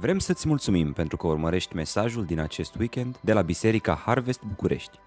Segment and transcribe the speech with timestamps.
[0.00, 4.98] Vrem să-ți mulțumim pentru că urmărești mesajul din acest weekend de la Biserica Harvest București.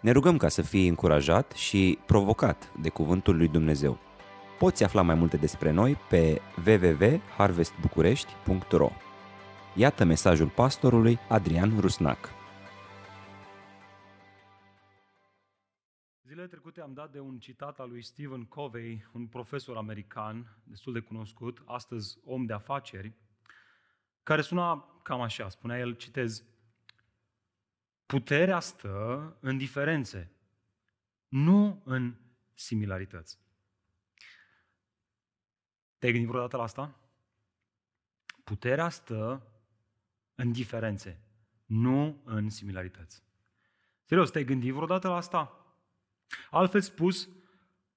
[0.00, 3.98] Ne rugăm ca să fii încurajat și provocat de Cuvântul lui Dumnezeu.
[4.58, 8.90] Poți afla mai multe despre noi pe www.harvestbucurești.ro
[9.74, 12.30] Iată mesajul pastorului Adrian Rusnac.
[16.26, 20.92] Zilele trecute am dat de un citat al lui Stephen Covey, un profesor american destul
[20.92, 23.12] de cunoscut, astăzi om de afaceri,
[24.22, 26.44] care suna cam așa, spunea el, citez,
[28.12, 30.32] Puterea stă în diferențe,
[31.28, 32.14] nu în
[32.54, 33.38] similarități.
[35.98, 36.96] Te-ai gândit vreodată la asta?
[38.44, 39.46] Puterea stă
[40.34, 41.20] în diferențe,
[41.64, 43.22] nu în similarități.
[44.04, 45.66] Serios, te-ai gândit vreodată la asta?
[46.50, 47.28] Altfel spus,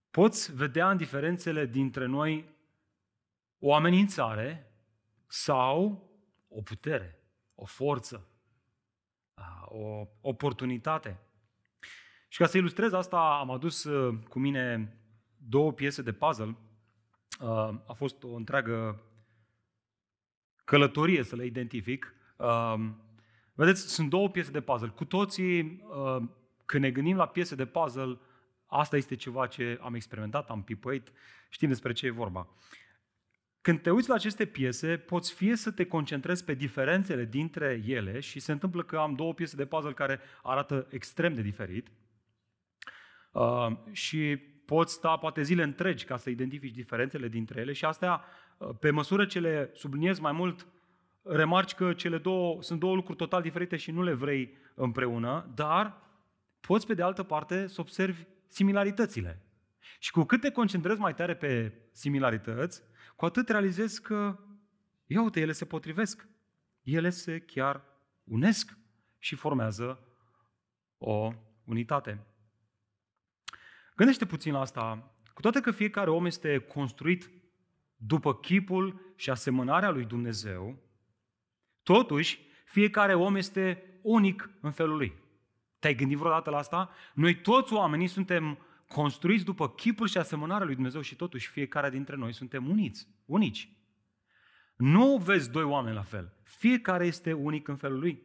[0.10, 2.56] poți vedea în diferențele dintre noi
[3.60, 4.72] o amenințare
[5.28, 6.05] sau
[6.56, 7.20] o putere,
[7.56, 8.28] o forță,
[9.66, 11.20] o oportunitate.
[12.28, 14.98] Și ca să ilustrez asta, am adus uh, cu mine
[15.38, 16.58] două piese de puzzle.
[17.40, 17.48] Uh,
[17.88, 19.04] a fost o întreagă
[20.64, 22.14] călătorie să le identific.
[22.38, 22.90] Uh,
[23.54, 24.88] vedeți, sunt două piese de puzzle.
[24.88, 25.84] Cu toții,
[26.66, 28.20] când ne gândim la piese de puzzle,
[28.66, 31.12] asta este ceva ce am experimentat, am pipăit,
[31.50, 32.48] știm despre ce e vorba.
[33.66, 38.20] Când te uiți la aceste piese, poți fie să te concentrezi pe diferențele dintre ele
[38.20, 41.88] și se întâmplă că am două piese de puzzle care arată extrem de diferit
[43.32, 48.22] uh, și poți sta poate zile întregi ca să identifici diferențele dintre ele și astea,
[48.58, 50.68] uh, pe măsură ce le subliniezi mai mult,
[51.24, 56.02] remarci că cele două sunt două lucruri total diferite și nu le vrei împreună, dar
[56.60, 59.42] poți pe de altă parte să observi similaritățile.
[60.00, 62.84] Și cu cât te concentrezi mai tare pe similarități,
[63.16, 64.40] cu atât realizezi că,
[65.06, 66.28] ia uite, ele se potrivesc.
[66.82, 67.84] Ele se chiar
[68.24, 68.78] unesc
[69.18, 70.00] și formează
[70.98, 71.34] o
[71.66, 72.26] unitate.
[73.96, 75.16] Gândește puțin la asta.
[75.34, 77.30] Cu toate că fiecare om este construit
[77.96, 80.78] după chipul și asemănarea lui Dumnezeu,
[81.84, 85.14] totuși fiecare om este unic în felul lui.
[85.80, 86.90] Te-ai gândit vreodată la asta?
[87.14, 92.16] Noi toți oamenii suntem construiți după chipul și asemănarea lui Dumnezeu și totuși fiecare dintre
[92.16, 93.70] noi suntem uniți, unici.
[94.76, 96.34] Nu vezi doi oameni la fel.
[96.44, 98.24] Fiecare este unic în felul lui.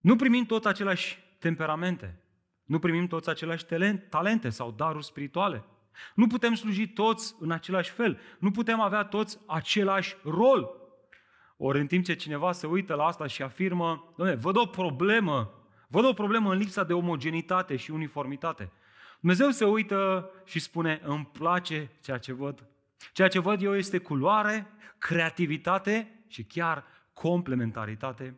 [0.00, 2.22] Nu primim toți aceleași temperamente.
[2.64, 3.66] Nu primim toți aceleași
[4.08, 5.64] talente sau daruri spirituale.
[6.14, 8.20] Nu putem sluji toți în același fel.
[8.38, 10.80] Nu putem avea toți același rol.
[11.56, 15.61] Ori în timp ce cineva se uită la asta și afirmă, văd o problemă
[15.92, 18.70] Văd o problemă în lipsa de omogenitate și uniformitate.
[19.20, 22.66] Dumnezeu se uită și spune, îmi place ceea ce văd.
[23.12, 24.66] Ceea ce văd eu este culoare,
[24.98, 28.34] creativitate și chiar complementaritate.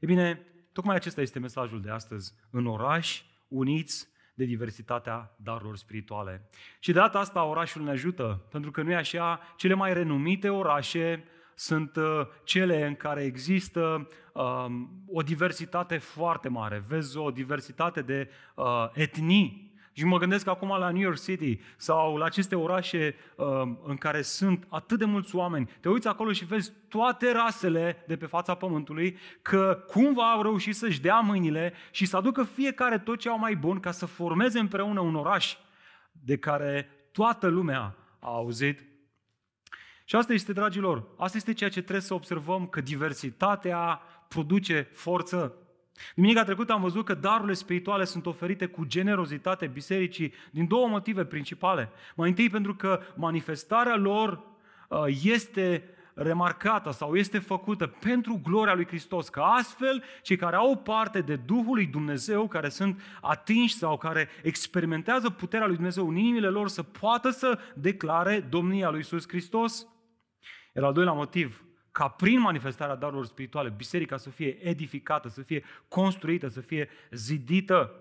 [0.00, 2.34] E bine, tocmai acesta este mesajul de astăzi.
[2.50, 6.48] În oraș, uniți de diversitatea darurilor spirituale.
[6.78, 10.48] Și de data asta orașul ne ajută, pentru că nu e așa, cele mai renumite
[10.48, 11.24] orașe
[11.58, 16.84] sunt uh, cele în care există um, o diversitate foarte mare.
[16.88, 19.72] Vezi o diversitate de uh, etnii.
[19.92, 24.22] Și mă gândesc acum la New York City sau la aceste orașe um, în care
[24.22, 25.70] sunt atât de mulți oameni.
[25.80, 30.74] Te uiți acolo și vezi toate rasele de pe fața pământului că cumva au reușit
[30.74, 34.58] să-și dea mâinile și să aducă fiecare tot ce au mai bun ca să formeze
[34.58, 35.56] împreună un oraș
[36.12, 38.87] de care toată lumea a auzit
[40.08, 45.54] și asta este, dragilor, asta este ceea ce trebuie să observăm, că diversitatea produce forță.
[46.14, 51.24] Duminica trecută am văzut că darurile spirituale sunt oferite cu generozitate bisericii din două motive
[51.24, 51.90] principale.
[52.14, 54.42] Mai întâi pentru că manifestarea lor
[54.88, 60.76] uh, este remarcată sau este făcută pentru gloria lui Hristos, că astfel cei care au
[60.76, 66.16] parte de Duhul lui Dumnezeu, care sunt atinși sau care experimentează puterea lui Dumnezeu în
[66.16, 69.86] inimile lor, să poată să declare domnia lui Iisus Hristos.
[70.78, 75.64] Iar al doilea motiv, ca prin manifestarea darurilor spirituale, biserica să fie edificată, să fie
[75.88, 77.94] construită, să fie zidită.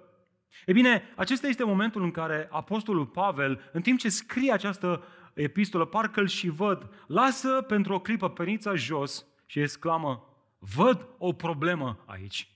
[0.66, 5.04] E bine, acesta este momentul în care Apostolul Pavel, în timp ce scrie această
[5.34, 10.38] epistolă, parcă îl și văd, lasă pentru o clipă penița jos și exclamă,
[10.76, 12.52] văd o problemă aici.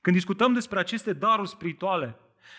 [0.00, 2.16] Când discutăm despre aceste daruri spirituale,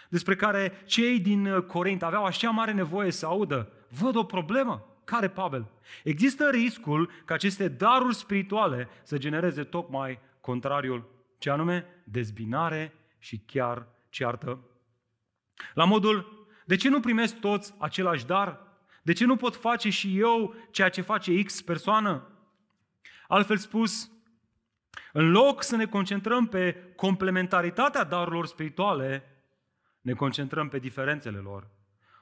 [0.09, 4.94] despre care cei din Corint aveau așa mare nevoie să audă, văd o problemă.
[5.05, 5.67] Care Pavel?
[6.03, 13.87] Există riscul ca aceste daruri spirituale să genereze tocmai contrariul, ce anume dezbinare și chiar
[14.09, 14.59] ceartă.
[15.73, 18.59] La modul, de ce nu primesc toți același dar?
[19.01, 22.27] De ce nu pot face și eu ceea ce face X persoană?
[23.27, 24.11] Altfel spus,
[25.13, 29.29] în loc să ne concentrăm pe complementaritatea darurilor spirituale,
[30.01, 31.67] ne concentrăm pe diferențele lor.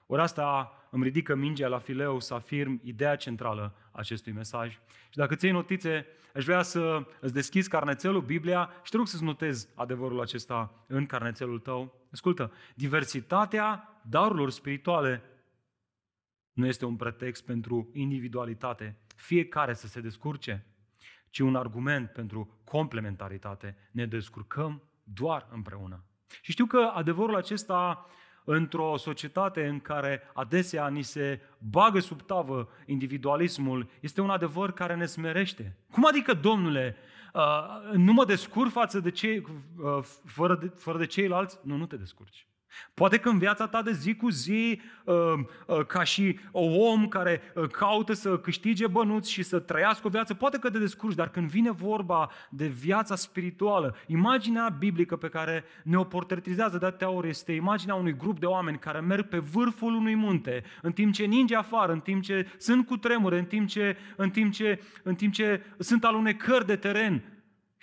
[0.06, 4.80] Ori asta îmi ridică mingea la fileu să afirm ideea centrală a acestui mesaj.
[5.10, 9.24] Și dacă ți notițe, aș vrea să îți deschizi carnețelul, Biblia și te rog să-ți
[9.24, 12.08] notezi adevărul acesta în carnețelul tău.
[12.12, 15.24] Ascultă, diversitatea darurilor spirituale
[16.54, 20.66] nu este un pretext pentru individualitate, fiecare să se descurce,
[21.30, 23.78] ci un argument pentru complementaritate.
[23.92, 26.04] Ne descurcăm doar împreună.
[26.42, 28.08] Și știu că adevărul acesta
[28.44, 34.96] într-o societate în care adesea ni se bagă sub tavă individualismul, este un adevăr care
[34.96, 35.78] ne smerește.
[35.92, 36.96] Cum adică, domnule,
[37.34, 41.60] uh, nu mă descurc față de cei, uh, fără, de, fără de ceilalți?
[41.62, 42.48] Nu, nu te descurci.
[42.94, 45.16] Poate că în viața ta de zi cu zi, uh,
[45.68, 50.34] uh, ca și om care uh, caută să câștige bănuți și să trăiască o viață,
[50.34, 55.64] poate că te descurci, dar când vine vorba de viața spirituală, imaginea biblică pe care
[55.84, 59.94] ne-o portretizează de atâtea ori este imaginea unui grup de oameni care merg pe vârful
[59.94, 63.68] unui munte, în timp ce ninge afară, în timp ce sunt cu tremure, în timp
[63.68, 67.33] ce, în timp ce, în timp ce sunt alunecări de teren,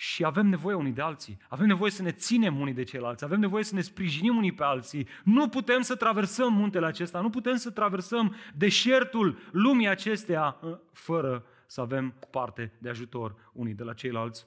[0.01, 1.39] și avem nevoie unii de alții.
[1.49, 3.25] Avem nevoie să ne ținem unii de ceilalți.
[3.25, 5.09] Avem nevoie să ne sprijinim unii pe alții.
[5.25, 7.21] Nu putem să traversăm muntele acesta.
[7.21, 13.75] Nu putem să traversăm deșertul lumii acesteia uh, fără să avem parte de ajutor unii
[13.75, 14.47] de la ceilalți.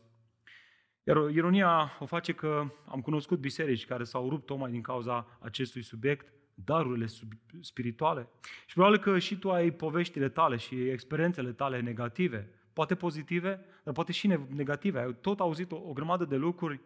[1.04, 5.82] Iar ironia o face că am cunoscut biserici care s-au rupt tocmai din cauza acestui
[5.82, 7.06] subiect, darurile
[7.62, 8.28] spirituale.
[8.66, 13.94] Și probabil că și tu ai poveștile tale și experiențele tale negative poate pozitive, dar
[13.94, 15.00] poate și negative.
[15.00, 16.82] Ai tot auzit o, o grămadă de lucruri.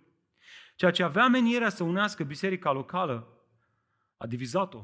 [0.75, 3.27] Ceea ce avea menirea să unească biserica locală,
[4.17, 4.83] a divizat-o.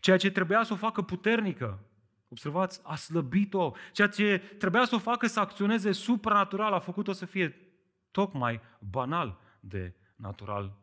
[0.00, 1.78] Ceea ce trebuia să o facă puternică,
[2.28, 3.72] observați, a slăbit-o.
[3.92, 7.56] Ceea ce trebuia să o facă să acționeze supranatural, a făcut-o să fie
[8.10, 10.76] tocmai banal de natural.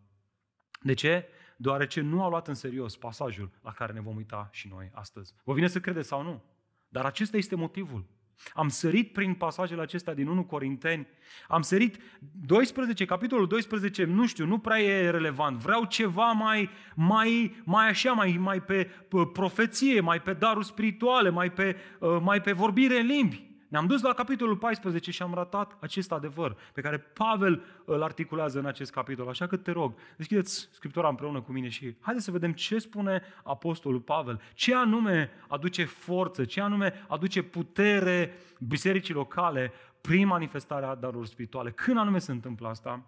[0.81, 1.29] De ce?
[1.57, 5.33] Deoarece nu a luat în serios pasajul la care ne vom uita și noi astăzi.
[5.43, 6.43] Vă vine să credeți sau nu?
[6.87, 8.05] Dar acesta este motivul.
[8.53, 11.07] Am sărit prin pasajele acestea din 1 Corinteni,
[11.47, 11.97] am sărit
[12.45, 15.57] 12, capitolul 12, nu știu, nu prea e relevant.
[15.57, 21.29] Vreau ceva mai, mai, mai așa, mai, mai pe, pe profeție, mai pe daruri spirituale,
[21.29, 23.54] mai pe, uh, mai pe vorbire în limbi.
[23.67, 28.59] Ne-am dus la capitolul 14 și am ratat acest adevăr pe care Pavel îl articulează
[28.59, 29.27] în acest capitol.
[29.27, 33.21] Așa că te rog, deschideți Scriptura împreună cu mine și haideți să vedem ce spune
[33.43, 34.41] Apostolul Pavel.
[34.53, 39.71] Ce anume aduce forță, ce anume aduce putere bisericii locale
[40.01, 41.71] prin manifestarea darurilor spirituale.
[41.71, 43.03] Când anume se întâmplă asta?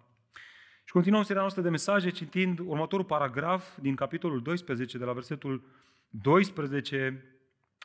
[0.84, 5.62] Și continuăm seria noastră de mesaje citind următorul paragraf din capitolul 12, de la versetul
[6.10, 7.24] 12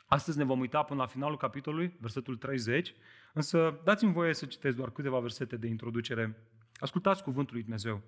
[0.06, 2.94] Astăzi ne vom uita până la finalul capitolului, versetul 30,
[3.32, 6.48] însă dați-mi voie să citesc doar câteva versete de introducere.
[6.74, 8.02] Ascultați cuvântul lui Dumnezeu.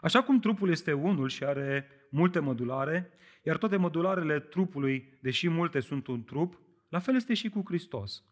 [0.00, 3.10] Așa cum trupul este unul și are multe mădulare,
[3.42, 8.24] iar toate mădularele trupului, deși multe sunt un trup, la fel este și cu Hristos.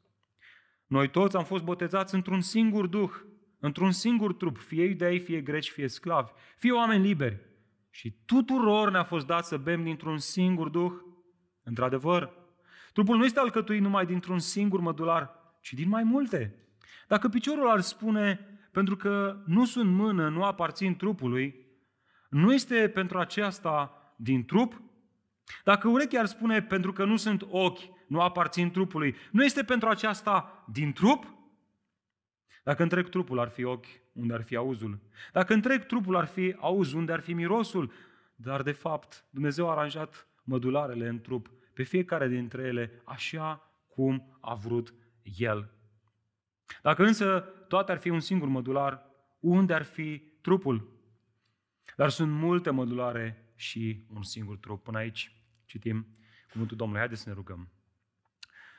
[0.87, 3.13] Noi toți am fost botezați într-un singur duh,
[3.59, 7.41] într-un singur trup, fie iudei, fie greci, fie sclavi, fie oameni liberi.
[7.91, 10.93] Și tuturor ne-a fost dat să bem dintr-un singur duh.
[11.63, 12.33] Într-adevăr,
[12.93, 15.31] Trupul nu este alcătuit numai dintr-un singur mădular,
[15.61, 16.57] ci din mai multe.
[17.09, 18.41] Dacă piciorul ar spune,
[18.73, 21.67] pentru că nu sunt mână, nu aparțin trupului,
[22.29, 24.83] nu este pentru aceasta din trup?
[25.65, 29.89] Dacă urechea ar spune, pentru că nu sunt ochi, nu aparțin trupului, nu este pentru
[29.89, 31.35] aceasta din trup?
[32.63, 34.99] Dacă întreg trupul ar fi ochi, unde ar fi auzul?
[35.33, 37.93] Dacă întreg trupul ar fi auz, unde ar fi mirosul?
[38.35, 44.39] Dar de fapt, Dumnezeu a aranjat mădularele în trup pe fiecare dintre ele așa cum
[44.41, 45.71] a vrut El.
[46.83, 49.07] Dacă însă toate ar fi un singur mădular,
[49.41, 51.01] unde ar fi trupul?
[51.97, 54.83] Dar sunt multe mădulare și un singur trup.
[54.83, 56.07] Până aici citim
[56.51, 57.01] cuvântul Domnului.
[57.01, 57.73] Haideți să ne rugăm.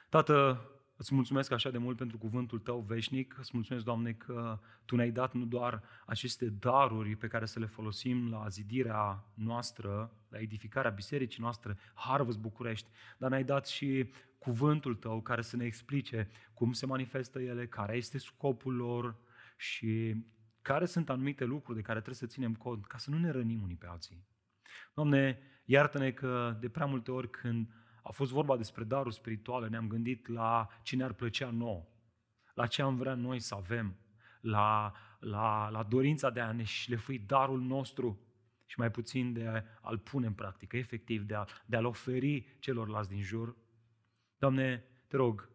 [0.09, 0.67] Tată,
[1.03, 3.37] Îți mulțumesc așa de mult pentru cuvântul Tău veșnic.
[3.39, 7.65] Îți mulțumesc, Doamne, că Tu ne-ai dat nu doar aceste daruri pe care să le
[7.65, 14.95] folosim la zidirea noastră, la edificarea bisericii noastre, Harvest București, dar ne-ai dat și cuvântul
[14.95, 19.15] Tău care să ne explice cum se manifestă ele, care este scopul lor
[19.57, 20.15] și
[20.61, 23.61] care sunt anumite lucruri de care trebuie să ținem cont ca să nu ne rănim
[23.61, 24.25] unii pe alții.
[24.93, 27.67] Doamne, iartă-ne că de prea multe ori când
[28.03, 31.91] a fost vorba despre daruri spirituale, ne-am gândit la ce ne-ar plăcea nou,
[32.53, 33.95] la ce am vrea noi să avem,
[34.41, 38.19] la, la, la dorința de a ne șlefui darul nostru
[38.65, 43.09] și mai puțin de a-l pune în practică, efectiv, de, a, de a-l oferi celorlalți
[43.09, 43.55] din jur.
[44.37, 45.51] Doamne, te rog,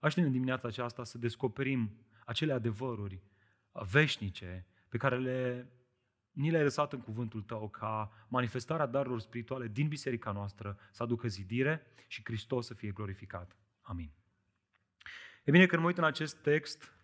[0.00, 1.90] Aștept în dimineața aceasta să descoperim
[2.24, 3.22] acele adevăruri
[3.90, 5.70] veșnice pe care le,
[6.40, 11.28] ni le-ai lăsat în cuvântul tău ca manifestarea darurilor spirituale din biserica noastră să aducă
[11.28, 13.56] zidire și Hristos să fie glorificat.
[13.82, 14.10] Amin.
[15.44, 16.94] E bine, când mă uit în acest text,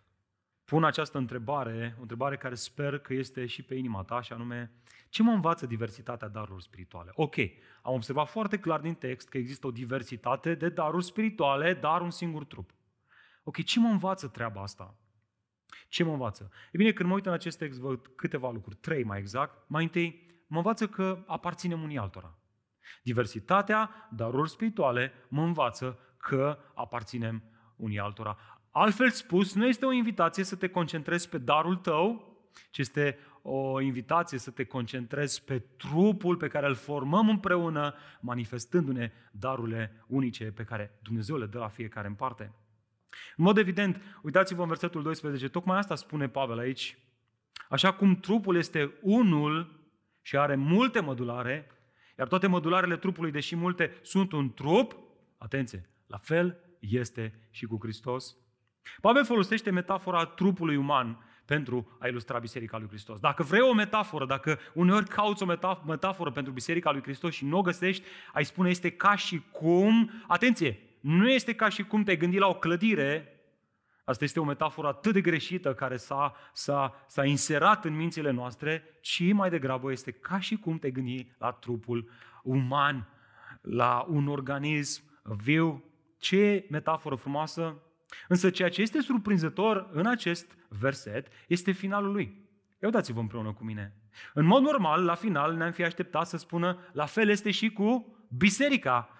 [0.64, 4.70] pun această întrebare, o întrebare care sper că este și pe inima ta, și anume,
[5.08, 7.10] ce mă învață diversitatea darurilor spirituale?
[7.14, 7.36] Ok,
[7.82, 12.10] am observat foarte clar din text că există o diversitate de daruri spirituale, dar un
[12.10, 12.74] singur trup.
[13.42, 14.94] Ok, ce mă învață treaba asta?
[15.88, 16.50] Ce mă învață?
[16.72, 19.68] E bine, când mă uit în acest text, văd câteva lucruri, trei mai exact.
[19.68, 22.38] Mai întâi, mă învață că aparținem unii altora.
[23.02, 27.42] Diversitatea darurilor spirituale mă învață că aparținem
[27.76, 28.38] unii altora.
[28.70, 32.34] Altfel spus, nu este o invitație să te concentrezi pe darul tău,
[32.70, 39.12] ci este o invitație să te concentrezi pe trupul pe care îl formăm împreună, manifestându-ne
[39.32, 42.52] darurile unice pe care Dumnezeu le dă la fiecare în parte.
[43.36, 46.98] În mod evident, uitați-vă în versetul 12, tocmai asta spune Pavel aici.
[47.68, 49.88] Așa cum trupul este unul
[50.22, 51.70] și are multe mădulare,
[52.18, 54.96] iar toate mădularele trupului, deși multe, sunt un trup,
[55.38, 58.36] atenție, la fel este și cu Hristos.
[59.00, 63.20] Pavel folosește metafora trupului uman pentru a ilustra Biserica lui Hristos.
[63.20, 65.54] Dacă vrei o metaforă, dacă uneori cauți o
[65.86, 70.10] metaforă pentru Biserica lui Hristos și nu o găsești, ai spune este ca și cum,
[70.26, 73.40] atenție, nu este ca și cum te gândi la o clădire,
[74.04, 78.84] asta este o metaforă atât de greșită care s-a, s-a, s-a inserat în mințile noastre,
[79.00, 82.10] ci mai degrabă este ca și cum te gândi la trupul
[82.42, 83.08] uman,
[83.60, 85.84] la un organism viu.
[86.18, 87.82] Ce metaforă frumoasă!
[88.28, 92.24] Însă ceea ce este surprinzător în acest verset este finalul lui.
[92.82, 93.94] Ia uitați-vă împreună cu mine.
[94.34, 98.16] În mod normal, la final ne-am fi așteptat să spună la fel este și cu
[98.36, 99.10] biserica.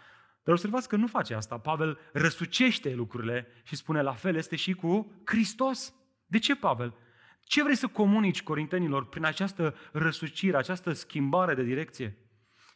[0.46, 1.58] Dar observați că nu face asta.
[1.58, 5.94] Pavel răsucește lucrurile și spune la fel este și cu Hristos.
[6.26, 6.94] De ce, Pavel?
[7.40, 12.18] Ce vrei să comunici corintenilor prin această răsucire, această schimbare de direcție?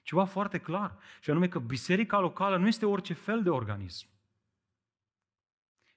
[0.02, 4.08] Ceva foarte clar, și anume că biserica locală nu este orice fel de organism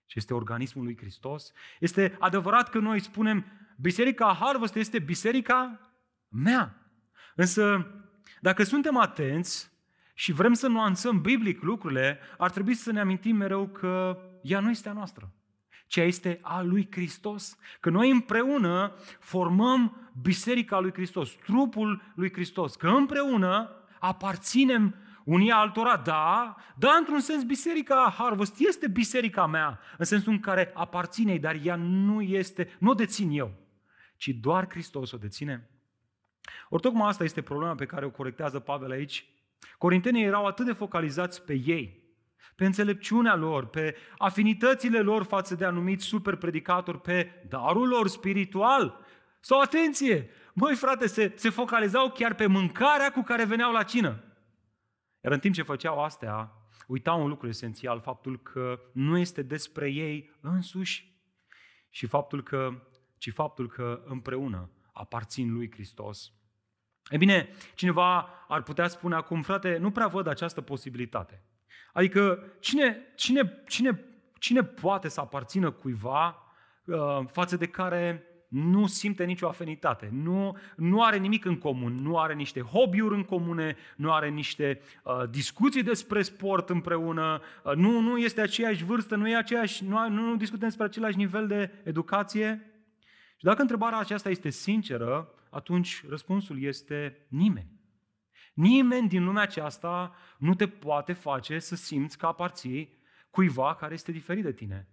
[0.06, 1.52] ci este organismul lui Hristos.
[1.80, 3.46] Este adevărat că noi spunem
[3.78, 5.92] biserica Harvest este biserica
[6.28, 6.92] mea.
[7.36, 7.88] Însă,
[8.42, 9.73] dacă suntem atenți
[10.14, 14.70] și vrem să nuanțăm biblic lucrurile, ar trebui să ne amintim mereu că ea nu
[14.70, 15.32] este a noastră,
[15.88, 17.58] ci este a lui Hristos.
[17.80, 22.76] Că noi împreună formăm biserica lui Hristos, trupul lui Hristos.
[22.76, 30.06] Că împreună aparținem unii altora, da, da, într-un sens biserica Harvest este biserica mea, în
[30.06, 33.54] sensul în care aparține dar ea nu este, nu o dețin eu,
[34.18, 35.70] ci doar Hristos o deține.
[36.70, 39.28] Ori tocmai asta este problema pe care o corectează Pavel aici.
[39.78, 42.04] Corintenii erau atât de focalizați pe ei,
[42.56, 49.00] pe înțelepciunea lor, pe afinitățile lor față de anumiți super predicatori, pe darul lor spiritual.
[49.40, 50.30] Sau atenție!
[50.54, 54.24] Măi frate, se, se focalizau chiar pe mâncarea cu care veneau la cină.
[55.24, 56.52] Iar în timp ce făceau astea,
[56.88, 61.14] uitau un lucru esențial, faptul că nu este despre ei însuși,
[61.90, 62.70] și faptul că,
[63.18, 66.32] ci faptul că împreună aparțin lui Hristos.
[67.10, 71.44] E bine, cineva ar putea spune acum, frate, nu prea văd această posibilitate.
[71.94, 74.06] Adică cine, cine, cine,
[74.40, 76.44] cine poate să aparțină cuiva
[76.86, 82.20] uh, față de care nu simte nicio afinitate, nu, nu are nimic în comun, nu
[82.20, 88.00] are niște hobby-uri în comune, nu are niște uh, discuții despre sport împreună, uh, nu,
[88.00, 91.72] nu este aceeași vârstă, nu, e aceeași, nu, nu, nu discutăm despre același nivel de
[91.84, 92.72] educație.
[93.38, 97.72] Și dacă întrebarea aceasta este sinceră, atunci răspunsul este nimeni.
[98.54, 104.12] Nimeni din lumea aceasta nu te poate face să simți că aparții cuiva care este
[104.12, 104.88] diferit de tine.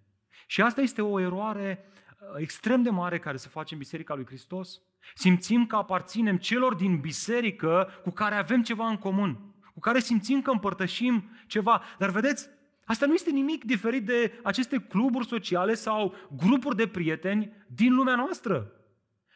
[0.46, 1.84] Și asta este o eroare
[2.36, 4.80] extrem de mare care se face în Biserica lui Hristos.
[5.14, 10.42] Simțim că aparținem celor din biserică cu care avem ceva în comun, cu care simțim
[10.42, 11.82] că împărtășim ceva.
[11.98, 12.48] Dar vedeți,
[12.84, 18.14] asta nu este nimic diferit de aceste cluburi sociale sau grupuri de prieteni din lumea
[18.14, 18.72] noastră.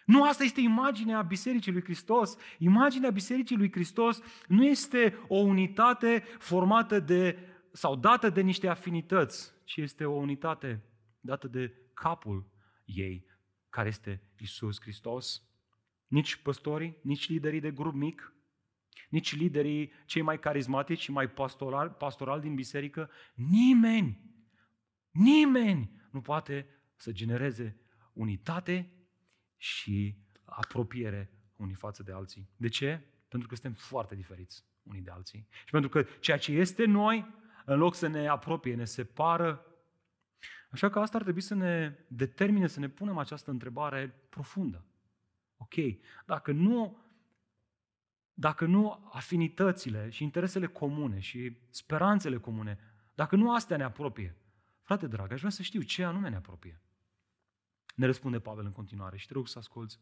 [0.06, 2.36] Nu asta este imaginea Bisericii lui Hristos.
[2.58, 7.38] Imaginea Bisericii lui Hristos nu este o unitate formată de
[7.72, 10.84] sau dată de niște afinități, ci este o unitate
[11.20, 12.50] dată de capul
[12.84, 13.26] ei,
[13.68, 15.42] care este Isus Hristos.
[16.06, 18.34] Nici păstorii, nici liderii de grup mic,
[19.08, 24.20] nici liderii cei mai carismatici și mai pastoral, pastoral din biserică, nimeni,
[25.10, 27.80] nimeni nu poate să genereze
[28.12, 28.93] unitate
[29.64, 32.48] și apropiere unii față de alții.
[32.56, 33.00] De ce?
[33.28, 35.46] Pentru că suntem foarte diferiți unii de alții.
[35.64, 39.66] Și pentru că ceea ce este noi, în loc să ne apropie, ne separă,
[40.70, 44.84] Așa că asta ar trebui să ne determine să ne punem această întrebare profundă.
[45.56, 45.74] Ok,
[46.26, 47.04] dacă nu,
[48.32, 52.78] dacă nu afinitățile și interesele comune și speranțele comune,
[53.14, 54.36] dacă nu astea ne apropie,
[54.82, 56.83] frate drag, aș vrea să știu ce anume ne apropie.
[57.94, 59.98] Ne răspunde Pavel în continuare și te rog să asculți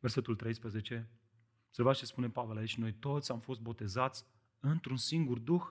[0.00, 1.10] versetul 13.
[1.66, 2.76] Observați ce spune Pavel aici.
[2.76, 4.24] Noi toți am fost botezați
[4.60, 5.62] într-un singur duh,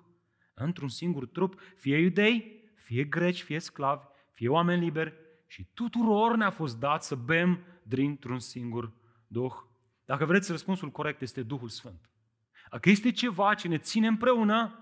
[0.54, 5.14] într-un singur trup, fie iudei, fie greci, fie sclavi, fie oameni liberi
[5.48, 8.94] și tuturor ne-a fost dat să bem dintr-un singur
[9.28, 9.54] duh.
[10.06, 12.10] Dacă vreți, răspunsul corect este Duhul Sfânt.
[12.72, 14.76] Dacă este ceva ce ne ține împreună,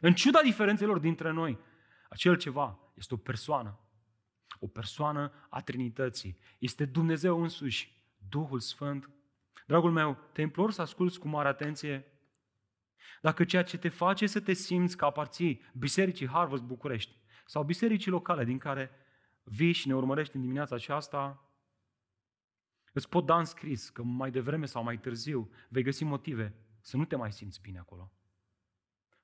[0.00, 1.58] în ciuda diferențelor dintre noi,
[2.08, 3.78] acel ceva este o persoană.
[4.64, 6.38] O persoană a Trinității.
[6.58, 7.96] Este Dumnezeu însuși,
[8.28, 9.10] Duhul Sfânt.
[9.66, 12.04] Dragul meu, te implor să asculți cu mare atenție
[13.20, 17.16] dacă ceea ce te face să te simți că aparții Bisericii Harvest București
[17.46, 18.90] sau bisericii locale din care
[19.42, 21.48] vii și ne urmărești în dimineața aceasta,
[22.92, 26.96] îți pot da în scris că mai devreme sau mai târziu vei găsi motive să
[26.96, 28.12] nu te mai simți bine acolo.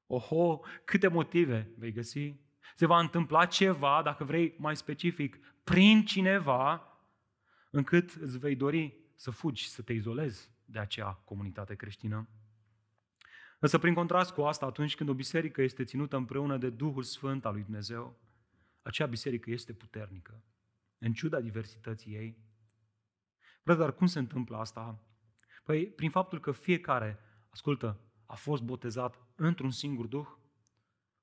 [0.07, 2.49] Oho, câte motive vei găsi?
[2.75, 6.99] Se va întâmpla ceva, dacă vrei mai specific, prin cineva,
[7.71, 12.29] încât îți vei dori să fugi, să te izolezi de acea comunitate creștină.
[13.59, 17.45] Însă, prin contrast cu asta, atunci când o biserică este ținută împreună de Duhul Sfânt
[17.45, 18.19] al lui Dumnezeu,
[18.83, 20.45] acea biserică este puternică,
[20.99, 22.39] în ciuda diversității ei.
[23.63, 25.05] Frate, dar cum se întâmplă asta?
[25.65, 27.19] Păi, prin faptul că fiecare,
[27.51, 30.27] ascultă, a fost botezat într-un singur Duh.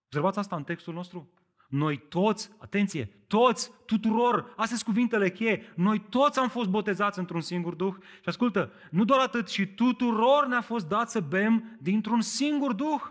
[0.08, 1.32] Observați asta în textul nostru?
[1.68, 7.42] Noi toți, atenție, toți, tuturor, astea sunt cuvintele cheie, noi toți am fost botezați într-un
[7.42, 7.94] singur Duh.
[8.00, 13.02] Și ascultă, nu doar atât, și tuturor ne-a fost dat să bem dintr-un singur Duh.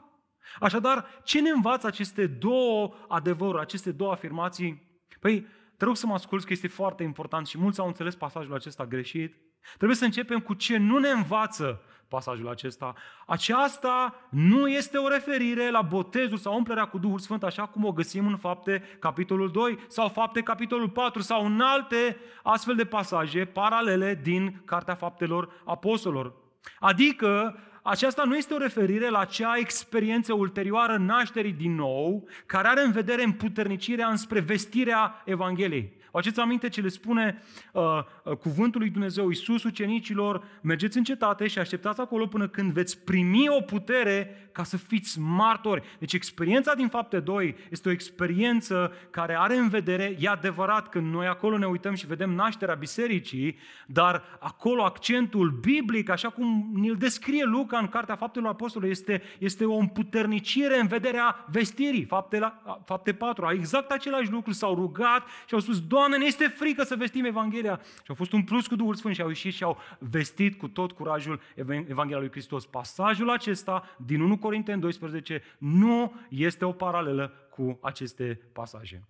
[0.60, 5.00] Așadar, ce ne învață aceste două adevăruri, aceste două afirmații?
[5.20, 8.54] Păi, te rog să mă asculți că este foarte important și mulți au înțeles pasajul
[8.54, 9.45] acesta greșit.
[9.76, 12.94] Trebuie să începem cu ce nu ne învață pasajul acesta.
[13.26, 17.92] Aceasta nu este o referire la botezul sau umplerea cu Duhul Sfânt, așa cum o
[17.92, 23.44] găsim în fapte capitolul 2 sau fapte capitolul 4 sau în alte astfel de pasaje
[23.44, 26.32] paralele din Cartea Faptelor Apostolilor.
[26.78, 32.80] Adică aceasta nu este o referire la acea experiență ulterioară nașterii din nou, care are
[32.80, 35.92] în vedere împuternicirea înspre vestirea Evangheliei.
[36.16, 37.82] O aduceți aminte ce le spune uh,
[38.22, 42.98] uh, cuvântul lui Dumnezeu Iisus ucenicilor, mergeți în cetate și așteptați acolo până când veți
[42.98, 45.82] primi o putere ca să fiți martori.
[45.98, 50.98] Deci experiența din fapte 2 este o experiență care are în vedere, e adevărat că
[50.98, 56.96] noi acolo ne uităm și vedem nașterea bisericii, dar acolo accentul biblic, așa cum ne-l
[56.96, 62.04] descrie Luca în Cartea Faptelor Apostolului, este, este o împuternicire în vederea vestirii.
[62.04, 62.52] Fapte,
[62.84, 66.96] fapte 4, exact același lucru, s-au rugat și au spus, Doamne, ne este frică să
[66.96, 67.80] vestim Evanghelia.
[67.82, 70.68] Și au fost un plus cu Duhul Sfânt și au ieșit și au vestit cu
[70.68, 71.40] tot curajul
[71.88, 72.66] Evanghelia lui Hristos.
[72.66, 79.08] Pasajul acesta din 1 Corinteni 12 nu este o paralelă cu aceste pasaje.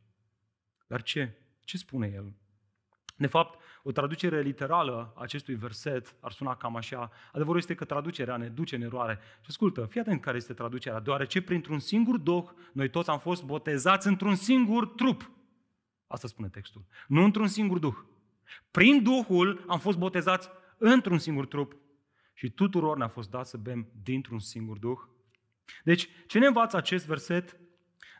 [0.87, 1.30] Dar ce?
[1.64, 2.32] Ce spune el?
[3.16, 7.11] De fapt, o traducere literală a acestui verset ar suna cam așa.
[7.32, 9.18] Adevărul este că traducerea ne duce în eroare.
[9.40, 11.00] Și ascultă, fii atent care este traducerea.
[11.00, 15.30] Deoarece printr-un singur duh, noi toți am fost botezați într-un singur trup.
[16.06, 16.84] Asta spune textul.
[17.08, 17.96] Nu într-un singur duh.
[18.70, 21.76] Prin Duhul am fost botezați într-un singur trup
[22.32, 24.98] și tuturor ne-a fost dat să bem dintr-un singur duh.
[25.84, 27.56] Deci, ce ne învață acest verset?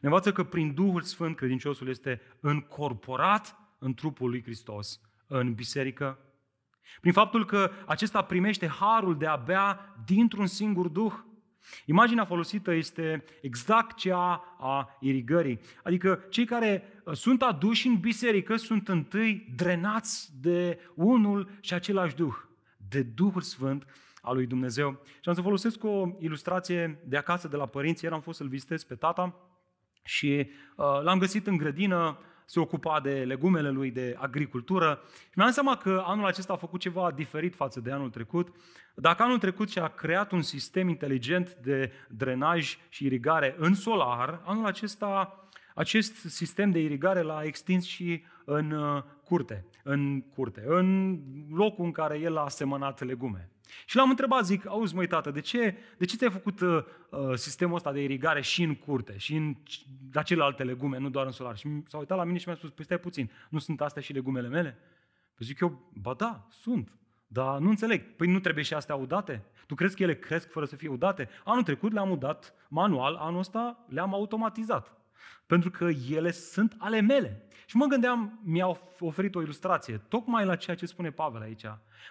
[0.01, 6.19] Ne învață că prin Duhul Sfânt credinciosul este încorporat în trupul lui Hristos, în biserică,
[7.01, 11.15] prin faptul că acesta primește harul de a bea dintr-un singur duh.
[11.85, 15.61] Imaginea folosită este exact cea a irigării.
[15.83, 22.15] Adică cei care uh, sunt aduși în biserică sunt întâi drenați de unul și același
[22.15, 22.35] Duh,
[22.89, 23.87] de Duhul Sfânt
[24.23, 25.01] al lui Dumnezeu.
[25.05, 28.05] Și am să folosesc o ilustrație de acasă, de la părinți.
[28.05, 29.35] Ieri am fost să-l vizitez pe tata
[30.05, 35.01] și uh, l-am găsit în grădină, se ocupa de legumele lui, de agricultură.
[35.23, 38.55] Și mi-am seama că anul acesta a făcut ceva diferit față de anul trecut.
[38.95, 44.67] Dacă anul trecut și-a creat un sistem inteligent de drenaj și irigare în solar, anul
[44.67, 45.41] acesta
[45.75, 51.19] acest sistem de irigare l-a extins și în uh, curte, în curte, în
[51.51, 53.51] locul în care el a semănat legume.
[53.87, 57.35] Și l-am întrebat, zic, auzi măi tată, de ce, de ce ți-ai făcut uh, uh
[57.35, 59.57] sistemul ăsta de irigare și în curte, și în
[60.13, 61.57] la celelalte legume, nu doar în solar?
[61.57, 64.13] Și s-a uitat la mine și mi-a spus, păi stai puțin, nu sunt astea și
[64.13, 64.79] legumele mele?
[65.35, 66.93] Păi zic eu, ba da, sunt.
[67.27, 68.17] Dar nu înțeleg.
[68.17, 69.45] Păi nu trebuie și astea udate?
[69.67, 71.29] Tu crezi că ele cresc fără să fie udate?
[71.45, 74.97] Anul trecut le-am udat manual, anul ăsta le-am automatizat.
[75.47, 77.49] Pentru că ele sunt ale mele.
[77.67, 81.65] Și mă gândeam, mi-au oferit o ilustrație, tocmai la ceea ce spune Pavel aici.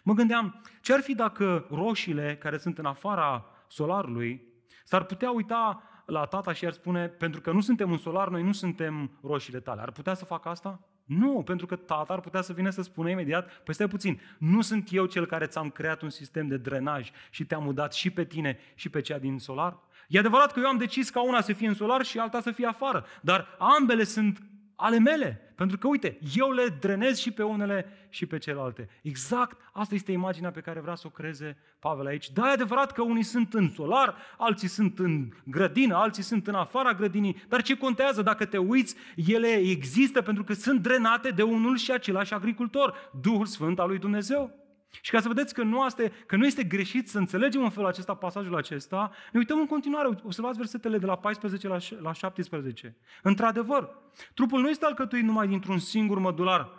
[0.04, 5.84] Mă gândeam, ce ar fi dacă roșiile care sunt în afara solarului s-ar putea uita
[6.06, 9.60] la tata și ar spune, pentru că nu suntem în solar, noi nu suntem roșiile
[9.60, 9.82] tale.
[9.82, 10.80] Ar putea să facă asta?
[11.06, 14.62] Nu, pentru că tata ar putea să vină să spună imediat, păi stai puțin, nu
[14.62, 18.26] sunt eu cel care ți-am creat un sistem de drenaj și te-am udat și pe
[18.26, 19.80] tine și pe cea din solar?
[20.08, 22.52] E adevărat că eu am decis ca una să fie în solar și alta să
[22.52, 24.40] fie afară, dar ambele sunt
[24.76, 25.40] ale mele.
[25.56, 28.90] Pentru că, uite, eu le drenez și pe unele și pe celelalte.
[29.02, 32.32] Exact asta este imaginea pe care vrea să o creeze Pavel aici.
[32.32, 36.56] Da, e adevărat că unii sunt în solar, alții sunt în grădină, alții sunt în
[36.56, 41.44] afara grădinii, dar ce contează dacă te uiți, ele există pentru că sunt drenate de
[41.44, 44.65] unul și același agricultor, Duhul Sfânt al lui Dumnezeu.
[45.02, 47.90] Și ca să vedeți că nu, este, că nu este greșit să înțelegem în felul
[47.90, 52.98] acesta pasajul acesta, ne uităm în continuare, observați versetele de la 14 la, la 17.
[53.22, 53.90] Într-adevăr,
[54.34, 56.70] trupul nu este alcătuit numai dintr-un singur mădular,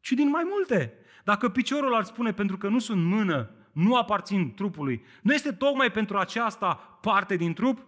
[0.00, 0.94] ci din mai multe.
[1.24, 5.90] Dacă piciorul ar spune, pentru că nu sunt mână, nu aparțin trupului, nu este tocmai
[5.90, 7.86] pentru aceasta parte din trup?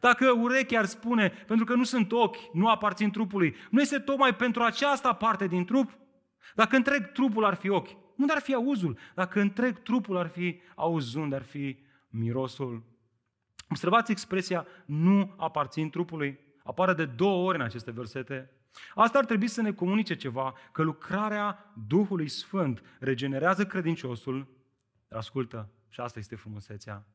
[0.00, 4.34] Dacă urechea ar spune, pentru că nu sunt ochi, nu aparțin trupului, nu este tocmai
[4.34, 5.98] pentru aceasta parte din trup?
[6.54, 8.98] Dacă întreg trupul ar fi ochi, unde ar fi auzul?
[9.14, 12.82] Dacă întreg trupul ar fi auz, unde ar fi mirosul?
[13.68, 16.38] Observați expresia nu aparțin trupului.
[16.64, 18.50] Apare de două ori în aceste versete.
[18.94, 24.46] Asta ar trebui să ne comunice ceva, că lucrarea Duhului Sfânt regenerează credinciosul,
[25.10, 27.06] ascultă, și asta este frumusețea,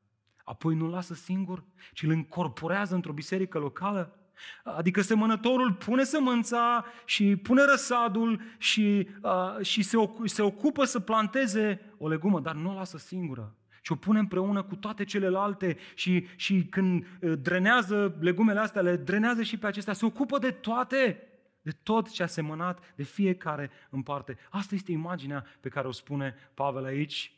[0.44, 4.21] apoi nu lasă singur, ci îl încorporează într-o biserică locală.
[4.64, 11.00] Adică semănătorul pune sămânța și pune răsadul și, uh, și se, oc- se ocupă să
[11.00, 13.56] planteze o legumă, dar nu o lasă singură.
[13.82, 17.06] Și o pune împreună cu toate celelalte și, și când
[17.42, 21.28] drenează legumele astea, le drenează și pe acestea, se ocupă de toate,
[21.62, 24.38] de tot ce a semănat, de fiecare în parte.
[24.50, 27.36] Asta este imaginea pe care o spune Pavel aici.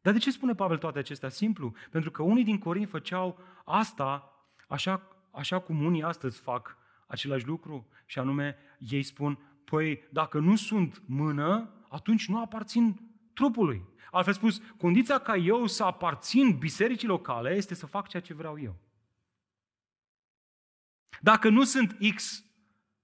[0.00, 1.28] Dar de ce spune Pavel toate acestea?
[1.28, 4.34] Simplu, pentru că unii din Corin făceau asta
[4.68, 10.56] așa așa cum unii astăzi fac același lucru și anume ei spun, păi dacă nu
[10.56, 13.88] sunt mână, atunci nu aparțin trupului.
[14.10, 18.60] Altfel spus, condiția ca eu să aparțin bisericii locale este să fac ceea ce vreau
[18.60, 18.76] eu.
[21.20, 22.44] Dacă nu sunt X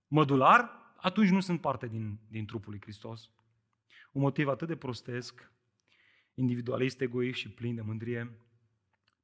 [0.09, 3.31] mădular, atunci nu sunt parte din, din trupul lui Hristos.
[4.13, 5.53] Un motiv atât de prostesc,
[6.35, 8.37] individualist, egoist și plin de mândrie,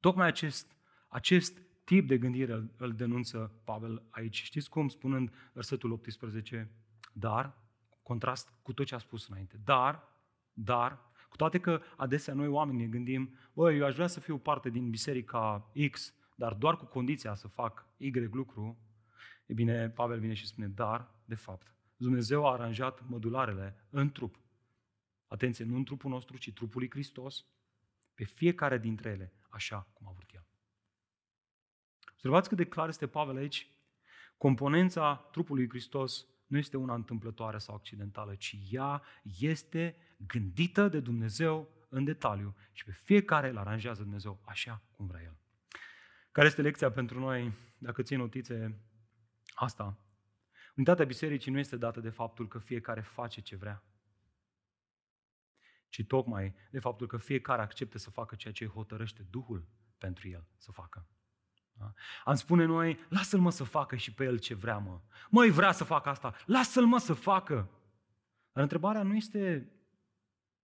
[0.01, 0.77] tocmai acest,
[1.09, 4.42] acest tip de gândire îl, îl denunță Pavel aici.
[4.42, 4.88] Știți cum?
[4.88, 6.71] Spunând versetul 18,
[7.12, 7.59] dar,
[8.03, 10.09] contrast cu tot ce a spus înainte, dar,
[10.53, 14.38] dar, cu toate că adesea noi oamenii ne gândim, băi, eu aș vrea să fiu
[14.38, 18.79] parte din biserica X, dar doar cu condiția să fac Y lucru,
[19.47, 24.40] e bine, Pavel vine și spune, dar, de fapt, Dumnezeu a aranjat mădularele în trup.
[25.27, 27.47] Atenție, nu în trupul nostru, ci trupul lui Hristos,
[28.14, 30.32] pe fiecare dintre ele, așa cum a vrut El.
[32.23, 33.71] Observați cât de clar este Pavel aici.
[34.37, 39.03] Componența trupului Hristos nu este una întâmplătoare sau accidentală, ci ea
[39.39, 45.23] este gândită de Dumnezeu în detaliu și pe fiecare îl aranjează Dumnezeu așa cum vrea
[45.23, 45.37] El.
[46.33, 48.81] Care este lecția pentru noi, dacă ții notițe,
[49.55, 49.99] asta?
[50.77, 53.83] Unitatea bisericii nu este dată de faptul că fiecare face ce vrea,
[55.89, 60.47] ci tocmai de faptul că fiecare acceptă să facă ceea ce hotărăște Duhul pentru el
[60.57, 61.07] să facă.
[61.73, 61.93] Da?
[62.25, 65.01] Am spune noi, lasă-l mă să facă și pe el ce vrea, mă.
[65.31, 67.71] Măi, vrea să facă asta, lasă-l mă să facă.
[68.53, 69.73] Dar întrebarea nu este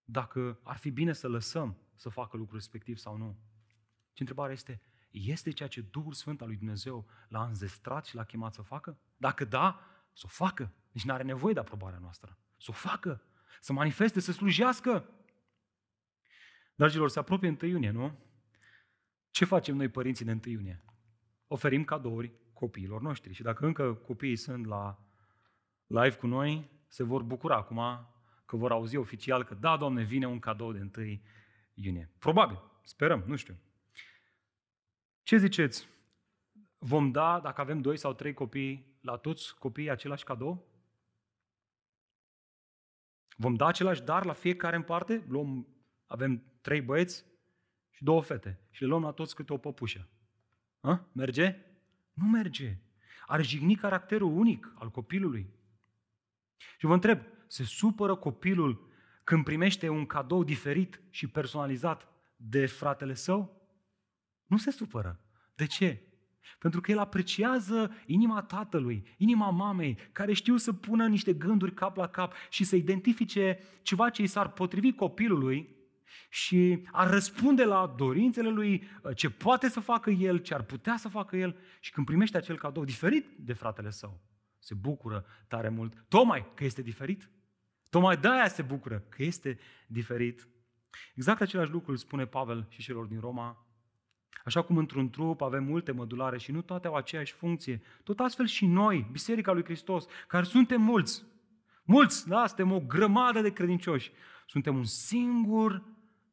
[0.05, 3.39] dacă ar fi bine să lăsăm să facă lucrul respectiv sau nu.
[4.13, 8.25] Ci întrebarea este, este ceea ce Duhul Sfânt al lui Dumnezeu l-a înzestrat și l-a
[8.25, 8.99] chemat să facă?
[9.17, 9.81] Dacă da,
[10.13, 10.73] să o facă.
[10.93, 12.39] Nici nu are nevoie de aprobarea noastră.
[12.57, 13.23] Să o facă,
[13.61, 15.11] să manifeste, să slujească.
[16.75, 18.19] Dragilor, se apropie 1 iunie, nu?
[19.31, 20.85] Ce facem noi părinții de 1 iunie?
[21.49, 23.33] Oferim cadouri copiilor noștri.
[23.33, 24.99] Și dacă încă copiii sunt la
[25.87, 28.07] live cu noi, se vor bucura acum
[28.47, 31.21] că vor auzi oficial că da, Doamne, vine un cadou de 1
[31.75, 32.11] iunie.
[32.19, 33.59] Probabil, sperăm, nu știu.
[35.23, 35.89] Ce ziceți?
[36.79, 40.67] Vom da, dacă avem doi sau trei copii, la toți copiii același cadou?
[43.37, 45.25] Vom da același dar la fiecare în parte?
[45.29, 45.67] Luăm,
[46.07, 47.25] avem trei băieți
[47.91, 50.09] și două fete și le luăm la toți câte o păpușă.
[50.81, 51.09] A?
[51.13, 51.57] Merge?
[52.13, 52.79] Nu merge.
[53.27, 55.51] Ar jigni caracterul unic al copilului.
[56.79, 58.89] Și vă întreb, se supără copilul
[59.25, 63.63] când primește un cadou diferit și personalizat de fratele său?
[64.47, 65.21] Nu se supără.
[65.55, 66.03] De ce?
[66.59, 71.97] Pentru că el apreciază inima tatălui, inima mamei, care știu să pună niște gânduri cap
[71.97, 75.77] la cap și să identifice ceva ce i s-ar potrivi copilului
[76.31, 81.09] și ar răspunde la dorințele lui, ce poate să facă el, ce ar putea să
[81.09, 84.21] facă el și când primește acel cadou diferit de fratele său,
[84.59, 87.31] se bucură tare mult, tocmai că este diferit.
[87.91, 90.49] Tocmai de-aia se bucură că este diferit.
[91.15, 93.67] Exact același lucru îl spune Pavel și celor din Roma.
[94.45, 98.47] Așa cum într-un trup avem multe mădulare și nu toate au aceeași funcție, tot astfel
[98.47, 101.25] și noi, Biserica lui Hristos, care suntem mulți,
[101.85, 104.13] mulți, da, suntem o grămadă de credincioși,
[104.47, 105.83] suntem un singur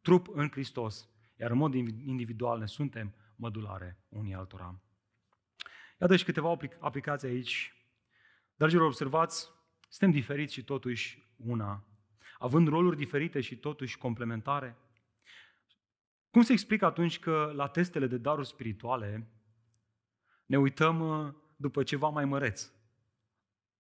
[0.05, 4.81] trup în Hristos, iar în mod individual ne suntem mădulare unii altora.
[6.01, 7.73] Iată și câteva aplicații aici.
[8.55, 9.49] Dragilor, observați,
[9.89, 11.83] suntem diferiți și totuși una,
[12.39, 14.77] având roluri diferite și totuși complementare.
[16.31, 19.29] Cum se explică atunci că la testele de daruri spirituale
[20.45, 22.71] ne uităm uh, după ceva mai măreț?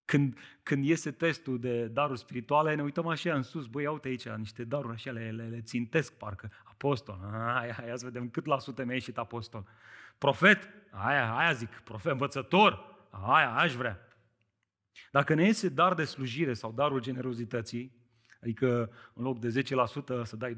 [0.05, 4.27] Când, când iese testul de daruri spirituale, ne uităm așa în sus, băi, uite aici,
[4.27, 6.51] niște daruri așa, le, le, le țintesc parcă.
[6.63, 9.65] Apostol, aia, aia, să vedem cât la sută mi-a ieșit apostol.
[10.17, 13.99] Profet, aia, aia zic, profet, învățător, aia, aș vrea.
[15.11, 17.91] Dacă ne iese dar de slujire sau darul generozității,
[18.41, 20.57] adică în loc de 10% să dai 20%,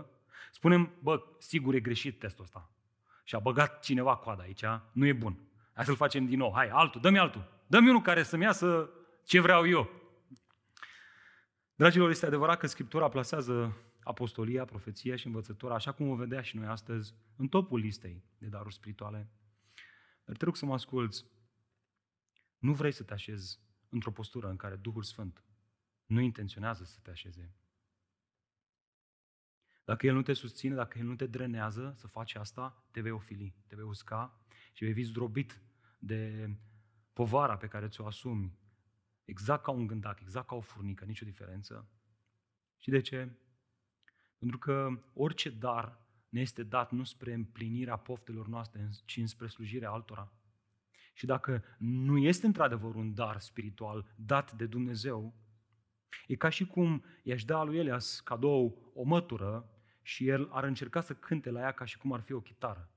[0.00, 0.04] 50%,
[0.52, 2.70] spunem, bă, sigur e greșit testul ăsta.
[3.24, 5.47] Și a băgat cineva coada aici, nu e bun.
[5.78, 6.52] Hai să-l facem din nou.
[6.54, 7.62] Hai, altul, dă-mi altul.
[7.66, 8.90] Dă-mi unul care să-mi iasă
[9.24, 9.90] ce vreau eu.
[11.74, 16.56] Dragilor, este adevărat că Scriptura plasează apostolia, profeția și învățătura, așa cum o vedea și
[16.56, 19.30] noi astăzi, în topul listei de daruri spirituale.
[20.24, 21.24] Dar te rog să mă asculți.
[22.58, 25.44] Nu vrei să te așezi într-o postură în care Duhul Sfânt
[26.06, 27.54] nu intenționează să te așeze.
[29.84, 33.10] Dacă El nu te susține, dacă El nu te drenează să faci asta, te vei
[33.10, 34.40] ofili, te vei usca
[34.72, 35.60] și vei fi zdrobit
[35.98, 36.50] de
[37.12, 38.58] povara pe care ți-o asumi,
[39.24, 41.88] exact ca un gândac, exact ca o furnică, nicio diferență.
[42.78, 43.32] Și de ce?
[44.38, 49.90] Pentru că orice dar ne este dat nu spre împlinirea poftelor noastre, ci spre slujirea
[49.90, 50.32] altora.
[51.14, 55.34] Și dacă nu este într-adevăr un dar spiritual dat de Dumnezeu,
[56.26, 59.70] e ca și cum i-aș da lui Elias cadou o mătură
[60.02, 62.90] și el ar încerca să cânte la ea ca și cum ar fi o chitară.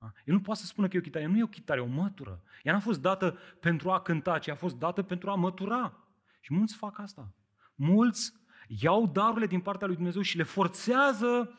[0.00, 1.86] El nu poate să spună că e o chitară, nu e o chitară, e o
[1.86, 2.42] mătură.
[2.62, 6.08] Ea n-a fost dată pentru a cânta, ci a fost dată pentru a mătura.
[6.40, 7.34] Și mulți fac asta.
[7.74, 8.32] Mulți
[8.66, 11.58] iau darurile din partea lui Dumnezeu și le forțează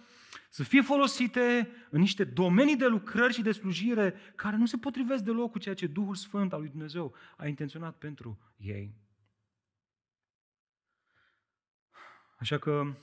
[0.49, 5.23] să fie folosite în niște domenii de lucrări și de slujire care nu se potrivesc
[5.23, 8.95] deloc cu ceea ce Duhul Sfânt al lui Dumnezeu a intenționat pentru ei.
[12.38, 12.95] Așa că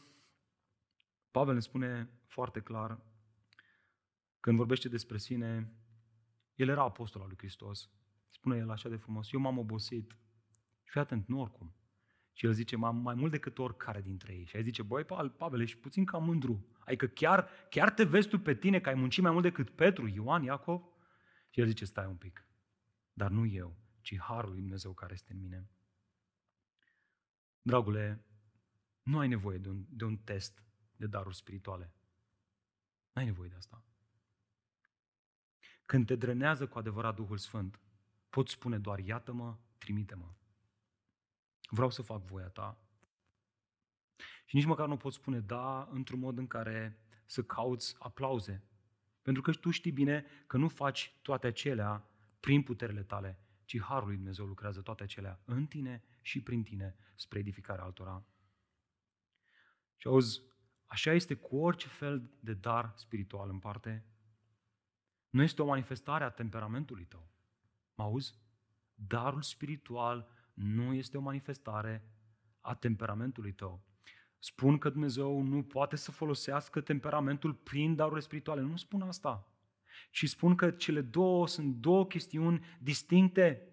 [1.31, 3.01] Pavel ne spune foarte clar,
[4.47, 5.73] când vorbește despre sine,
[6.55, 7.91] el era apostol al lui Hristos.
[8.29, 10.11] Spune el așa de frumos, eu m-am obosit.
[10.83, 11.75] Și fii atent, nu oricum.
[12.33, 14.45] Și el zice, mai, mai mult decât oricare dintre ei.
[14.45, 15.05] Și el zice, băi,
[15.37, 16.67] Pavel, ești puțin cam mândru.
[16.79, 20.07] Adică chiar, chiar te vezi tu pe tine că ai muncit mai mult decât Petru,
[20.07, 20.83] Ioan, Iacov?
[21.51, 22.49] Și el zice, stai un pic.
[23.13, 25.71] Dar nu eu, ci Harul lui Dumnezeu care este în mine.
[27.63, 28.25] Dragule,
[29.03, 30.63] nu ai nevoie de un, de un test
[30.97, 31.93] de daruri spirituale.
[33.13, 33.85] Nu ai nevoie de asta.
[35.87, 37.81] Când te drenează cu adevărat Duhul Sfânt,
[38.31, 40.35] poți spune doar, iată-mă, trimite-mă.
[41.71, 42.79] Vreau să fac voia ta.
[44.47, 48.63] Și nici măcar nu poți spune da într-un mod în care să cauți aplauze.
[49.23, 52.09] Pentru că tu știi bine că nu faci toate acelea
[52.41, 56.97] prin puterile tale, ci Harul lui Dumnezeu lucrează toate acelea în tine și prin tine
[57.15, 58.25] spre edificarea altora.
[59.97, 60.43] Și auzi,
[60.87, 64.05] așa este cu orice fel de dar spiritual în parte.
[65.37, 67.29] Nu este o manifestare a temperamentului tău.
[67.95, 68.35] Mă auzi?
[68.95, 72.05] Darul spiritual nu este o manifestare
[72.61, 73.81] a temperamentului tău.
[74.39, 78.61] Spun că Dumnezeu nu poate să folosească temperamentul prin darurile spirituale.
[78.61, 79.49] Nu spun asta.
[80.11, 83.69] Și spun că cele două sunt două chestiuni distincte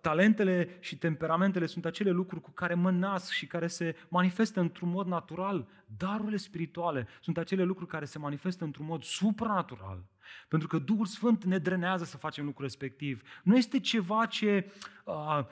[0.00, 4.88] talentele și temperamentele sunt acele lucruri cu care mă nasc și care se manifestă într-un
[4.88, 5.68] mod natural.
[5.96, 10.04] Darurile spirituale sunt acele lucruri care se manifestă într-un mod supranatural.
[10.48, 13.22] Pentru că Duhul Sfânt ne drenează să facem lucrul respectiv.
[13.42, 14.72] Nu este ceva ce
[15.04, 15.44] uh,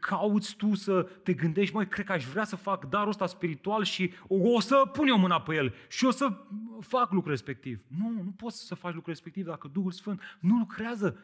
[0.00, 3.84] cauți tu să te gândești, măi, cred că aș vrea să fac darul ăsta spiritual
[3.84, 6.36] și o să pun eu mâna pe el și o să
[6.80, 7.84] fac lucrul respectiv.
[7.98, 11.18] Nu, nu poți să faci lucrul respectiv dacă Duhul Sfânt nu lucrează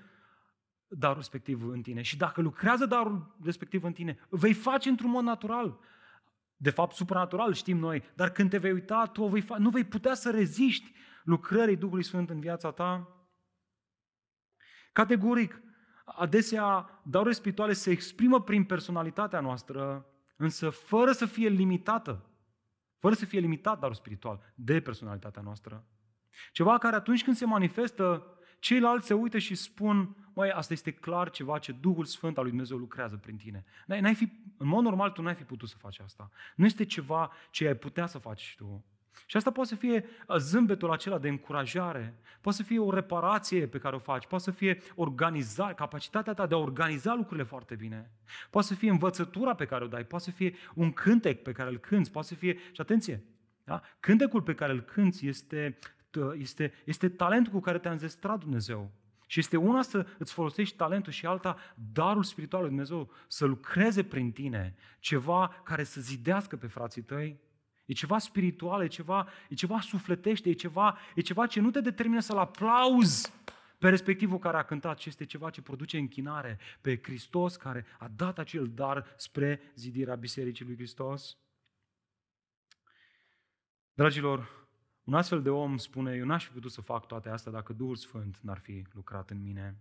[0.88, 2.02] darul respectiv în tine.
[2.02, 5.78] Și dacă lucrează darul respectiv în tine, vei face într-un mod natural.
[6.57, 9.85] De fapt, supranatural, știm noi, dar când te vei uita, tu vei fa- nu vei
[9.85, 13.16] putea să reziști lucrării Duhului Sfânt în viața ta?
[14.92, 15.62] Categoric,
[16.04, 20.06] adesea darurile spirituale se exprimă prin personalitatea noastră,
[20.37, 22.26] însă fără să fie limitată,
[22.98, 25.87] fără să fie limitat darul spiritual de personalitatea noastră.
[26.52, 28.26] Ceva care atunci când se manifestă,
[28.58, 32.52] ceilalți se uită și spun, măi, asta este clar ceva ce Duhul Sfânt al lui
[32.52, 33.64] Dumnezeu lucrează prin tine.
[33.87, 36.30] N-ai, n-ai fi, în mod normal tu n-ai fi putut să faci asta.
[36.56, 38.85] Nu este ceva ce ai putea să faci și tu.
[39.27, 43.66] Și asta poate să fie uh, zâmbetul acela de încurajare, poate să fie o reparație
[43.66, 47.75] pe care o faci, poate să fie organizare, capacitatea ta de a organiza lucrurile foarte
[47.75, 48.11] bine,
[48.51, 51.70] poate să fie învățătura pe care o dai, poate să fie un cântec pe care
[51.70, 53.25] îl cânți, poate să fie, și atenție,
[53.64, 53.83] da?
[54.01, 55.79] cântecul pe care îl cânți este,
[56.38, 58.90] este, este talentul cu care te-a înzestrat Dumnezeu.
[59.27, 61.57] Și este una să îți folosești talentul și alta
[61.92, 67.40] darul spiritual lui Dumnezeu să lucreze prin tine ceva care să zidească pe frații tăi,
[67.92, 71.81] E ceva spiritual, e ceva, e ceva sufletește, e ceva, e ceva ce nu te
[71.81, 73.33] determină să-L aplauzi
[73.78, 78.09] pe respectivul care a cântat, ci este ceva ce produce închinare pe Hristos care a
[78.09, 81.37] dat acel dar spre zidirea Bisericii lui Hristos.
[83.94, 84.66] Dragilor,
[85.05, 87.96] un astfel de om spune, eu n-aș fi putut să fac toate astea dacă Duhul
[87.96, 89.76] Sfânt n-ar fi lucrat în mine.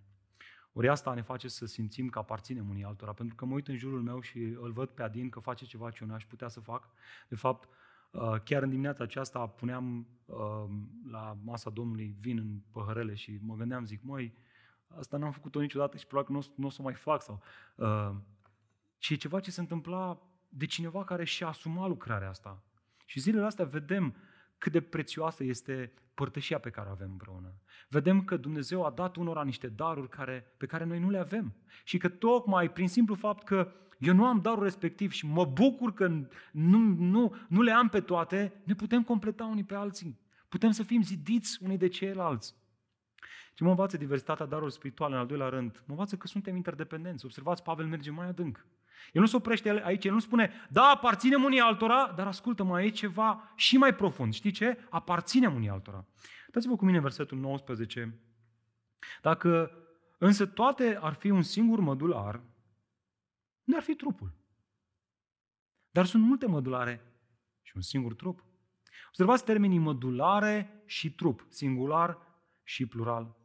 [0.73, 3.77] Ori asta ne face să simțim că aparținem unii altora, pentru că mă uit în
[3.77, 6.59] jurul meu și îl văd pe Adin că face ceva ce eu n-aș putea să
[6.59, 6.89] fac.
[7.27, 7.90] De fapt, Uh,
[8.43, 10.37] chiar în dimineața aceasta puneam uh,
[11.11, 14.33] la masa Domnului vin în păhărele și mă gândeam, zic, măi,
[14.87, 17.21] asta n-am făcut-o niciodată și probabil că nu o să o mai fac.
[17.21, 17.41] Sau,
[17.75, 18.11] uh,
[18.97, 22.63] și e ceva ce se întâmpla de cineva care și-a asumat lucrarea asta.
[23.05, 24.15] Și zilele astea vedem
[24.57, 27.53] cât de prețioasă este părtășia pe care o avem împreună.
[27.89, 31.53] Vedem că Dumnezeu a dat unora niște daruri care, pe care noi nu le avem.
[31.83, 33.71] Și că tocmai prin simplu fapt că
[34.01, 36.07] eu nu am darul respectiv și mă bucur că
[36.51, 40.19] nu, nu, nu le am pe toate, ne putem completa unii pe alții.
[40.49, 42.55] Putem să fim zidiți unii de ceilalți.
[43.53, 47.25] Ce mă învață diversitatea darurilor spirituale, în al doilea rând, mă învață că suntem interdependenți.
[47.25, 48.65] Observați, Pavel merge mai adânc.
[49.11, 52.85] El nu se oprește aici, el nu spune, da, aparținem unii altora, dar ascultă, mai
[52.85, 54.33] e ceva și mai profund.
[54.33, 54.77] Știi ce?
[54.89, 56.05] Aparținem unii altora.
[56.51, 58.19] Dați-vă cu mine versetul 19.
[59.21, 59.71] Dacă
[60.17, 62.41] însă toate ar fi un singur modular,
[63.71, 64.33] nu ar fi trupul.
[65.89, 67.01] Dar sunt multe mădulare
[67.61, 68.45] și un singur trup.
[69.07, 72.17] Observați termenii mădulare și trup, singular
[72.63, 73.35] și plural.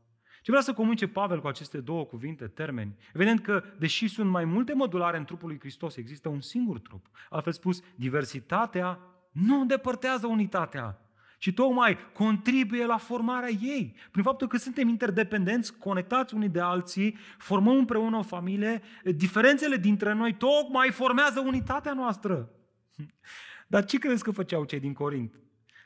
[0.42, 2.96] Ce vrea să comunice Pavel cu aceste două cuvinte, termeni?
[3.14, 7.06] Evident că, deși sunt mai multe mădulare în trupul lui Hristos, există un singur trup.
[7.30, 9.00] Altfel spus, diversitatea
[9.32, 11.05] nu îndepărtează unitatea
[11.38, 13.96] ci tocmai contribuie la formarea ei.
[14.10, 20.12] Prin faptul că suntem interdependenți, conectați unii de alții, formăm împreună o familie, diferențele dintre
[20.12, 22.50] noi tocmai formează unitatea noastră.
[23.66, 25.34] Dar ce credeți că făceau cei din Corint?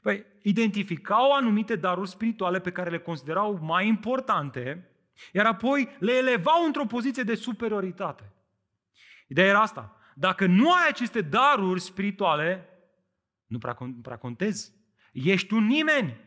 [0.02, 4.90] Păi, identificau anumite daruri spirituale pe care le considerau mai importante,
[5.32, 8.32] iar apoi le elevau într-o poziție de superioritate.
[9.28, 9.96] Ideea era asta.
[10.14, 12.68] Dacă nu ai aceste daruri spirituale,
[13.46, 14.72] nu prea, nu prea contezi.
[15.12, 16.20] Ești un nimeni.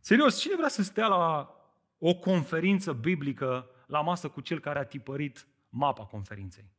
[0.00, 1.54] Serios, cine vrea să stea la
[1.98, 6.70] o conferință biblică la masă cu cel care a tipărit mapa conferinței?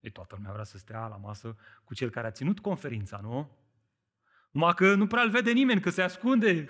[0.00, 3.50] E toată lumea vrea să stea la masă cu cel care a ținut conferința, nu?
[4.50, 6.68] Numai că nu prea îl vede nimeni, că se ascunde.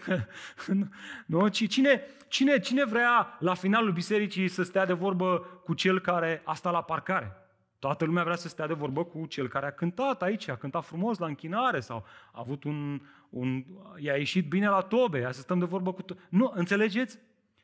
[1.26, 1.48] nu?
[1.48, 6.54] Cine, cine, cine vrea la finalul bisericii să stea de vorbă cu cel care a
[6.54, 7.49] stat la parcare?
[7.80, 10.84] Toată lumea vrea să stea de vorbă cu cel care a cântat aici, a cântat
[10.84, 13.64] frumos la închinare sau a avut un, un
[13.96, 16.02] i-a ieșit bine la tobe, ia să stăm de vorbă cu...
[16.02, 17.18] To- nu, înțelegeți?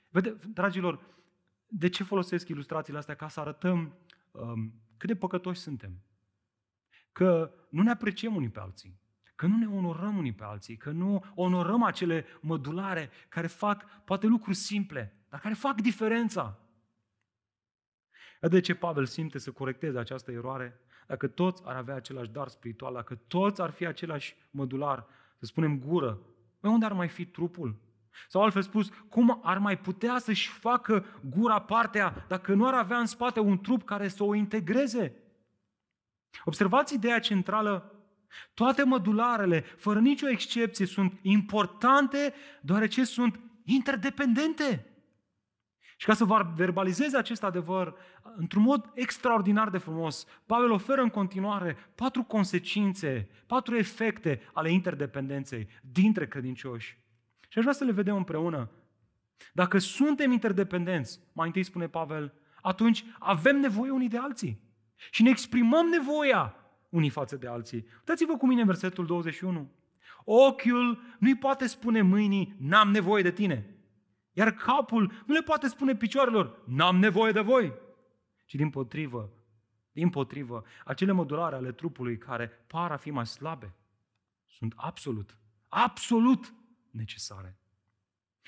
[0.08, 1.00] Vede, dragilor,
[1.66, 3.14] de ce folosesc ilustrațiile astea?
[3.14, 3.94] Ca să arătăm
[4.30, 6.02] um, cât de păcătoși suntem.
[7.12, 9.00] Că nu ne apreciem unii pe alții.
[9.34, 14.26] Că nu ne onorăm unii pe alții, că nu onorăm acele mădulare care fac poate
[14.26, 16.60] lucruri simple, dar care fac diferența.
[18.40, 20.80] De ce Pavel simte să corecteze această eroare?
[21.06, 25.06] Dacă toți ar avea același dar spiritual, dacă toți ar fi același mădular,
[25.38, 26.18] să spunem gură,
[26.60, 27.76] pe unde ar mai fi trupul?
[28.28, 32.98] Sau altfel spus, cum ar mai putea să-și facă gura partea dacă nu ar avea
[32.98, 35.14] în spate un trup care să o integreze?
[36.44, 37.90] Observați ideea centrală.
[38.54, 44.95] Toate mădularele, fără nicio excepție, sunt importante deoarece sunt interdependente.
[45.96, 47.94] Și ca să verbalizeze acest adevăr
[48.36, 55.68] într-un mod extraordinar de frumos, Pavel oferă în continuare patru consecințe, patru efecte ale interdependenței
[55.80, 56.98] dintre credincioși.
[57.48, 58.70] Și aș vrea să le vedem împreună.
[59.52, 64.60] Dacă suntem interdependenți, mai întâi spune Pavel, atunci avem nevoie unii de alții.
[65.10, 66.54] Și ne exprimăm nevoia
[66.88, 67.86] unii față de alții.
[67.98, 69.70] Uitați-vă cu mine versetul 21.
[70.24, 73.75] Ochiul nu-i poate spune mâinii, n-am nevoie de tine.
[74.36, 77.72] Iar capul nu le poate spune picioarelor, n-am nevoie de voi.
[78.44, 79.30] Ci din potrivă,
[79.92, 83.74] din potrivă, acele modulare ale trupului care par a fi mai slabe,
[84.46, 85.36] sunt absolut,
[85.68, 86.54] absolut
[86.90, 87.58] necesare.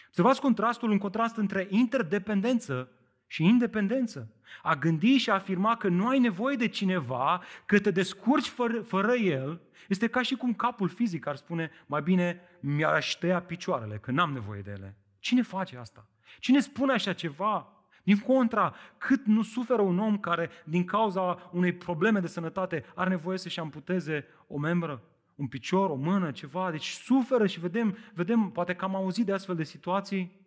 [0.07, 2.91] Observați contrastul, un contrast între interdependență
[3.27, 4.33] și independență.
[4.63, 8.83] A gândi și a afirma că nu ai nevoie de cineva, că te descurci fără,
[8.83, 13.99] fără el, este ca și cum capul fizic ar spune, mai bine mi-aș tăia picioarele,
[13.99, 14.97] că n-am nevoie de ele.
[15.19, 16.09] Cine face asta?
[16.39, 17.73] Cine spune așa ceva?
[18.03, 23.09] Din contra, cât nu suferă un om care, din cauza unei probleme de sănătate, are
[23.09, 25.03] nevoie să-și amputeze o membră,
[25.35, 29.33] un picior, o mână, ceva, deci suferă și vedem, vedem, poate că am auzit de
[29.33, 30.47] astfel de situații.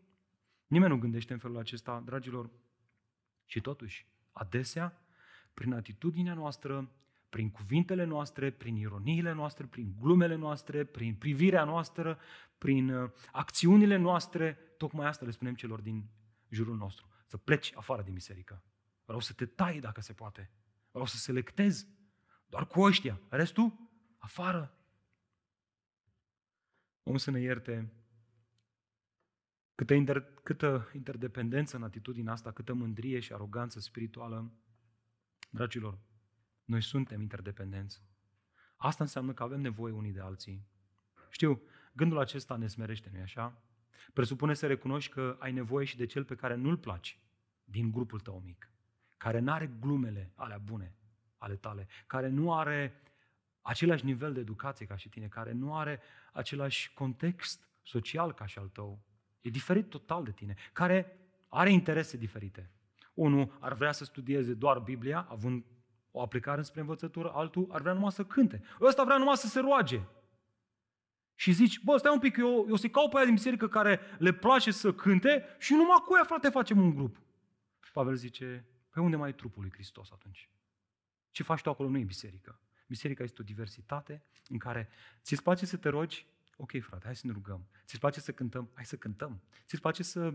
[0.68, 2.50] Nimeni nu gândește în felul acesta, dragilor.
[3.46, 5.02] Și totuși, adesea,
[5.54, 6.90] prin atitudinea noastră,
[7.32, 12.20] prin cuvintele noastre, prin ironiile noastre, prin glumele noastre, prin privirea noastră,
[12.58, 16.10] prin uh, acțiunile noastre, tocmai asta le spunem celor din
[16.50, 17.08] jurul nostru.
[17.26, 18.64] Să pleci afară din biserică.
[19.06, 20.52] Vreau să te tai dacă se poate.
[20.92, 21.88] Vreau să selectez
[22.46, 23.22] doar cu ăștia.
[23.30, 24.78] Restul, afară.
[27.04, 27.94] Om să ne ierte
[29.76, 34.52] câtă, inter, câtă interdependență în atitudinea asta, câtă mândrie și aroganță spirituală.
[35.50, 36.00] Dragilor,
[36.66, 38.04] noi suntem interdependenți.
[38.76, 40.68] Asta înseamnă că avem nevoie unii de alții.
[41.30, 41.62] Știu,
[41.94, 43.62] gândul acesta ne smerește, nu-i așa?
[44.14, 47.20] Presupune să recunoști că ai nevoie și de cel pe care nu-l placi
[47.64, 48.72] din grupul tău mic,
[49.18, 50.96] care nu are glumele alea bune
[51.38, 53.02] ale tale, care nu are
[53.62, 56.00] același nivel de educație ca și tine, care nu are
[56.34, 59.04] același context social ca și al tău,
[59.42, 62.72] e diferit total de tine, care are interese diferite.
[63.14, 65.66] Unul ar vrea să studieze doar Biblia, având
[66.12, 68.62] o aplicare spre învățătură, altul ar vrea numai să cânte.
[68.82, 70.02] Ăsta vrea numai să se roage.
[71.36, 74.00] Și zici, bă, stai un pic, eu, eu să caut pe aia din biserică care
[74.18, 77.22] le place să cânte și numai cu ea, frate, facem un grup.
[77.84, 80.50] Și Pavel zice, pe unde mai e trupul lui Hristos atunci?
[81.32, 82.60] Ce faci tu acolo nu e biserică.
[82.88, 84.90] Biserica este o diversitate în care
[85.22, 87.68] ți-ți place să te rogi, ok frate, hai să ne rugăm.
[87.86, 89.42] Ți-ți place să cântăm, hai să cântăm.
[89.66, 90.34] Ți-ți place să,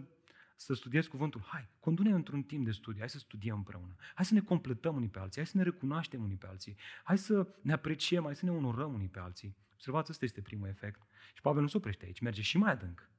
[0.56, 3.94] să studiezi cuvântul, hai, condune într-un timp de studiu, hai să studiem împreună.
[4.14, 6.76] Hai să ne completăm unii pe alții, hai să ne recunoaștem unii pe alții.
[7.04, 9.56] Hai să ne apreciem, hai să ne onorăm unii pe alții.
[9.72, 11.02] Observați, ăsta este primul efect.
[11.34, 13.10] Și Pavel nu se oprește aici, merge și mai adânc.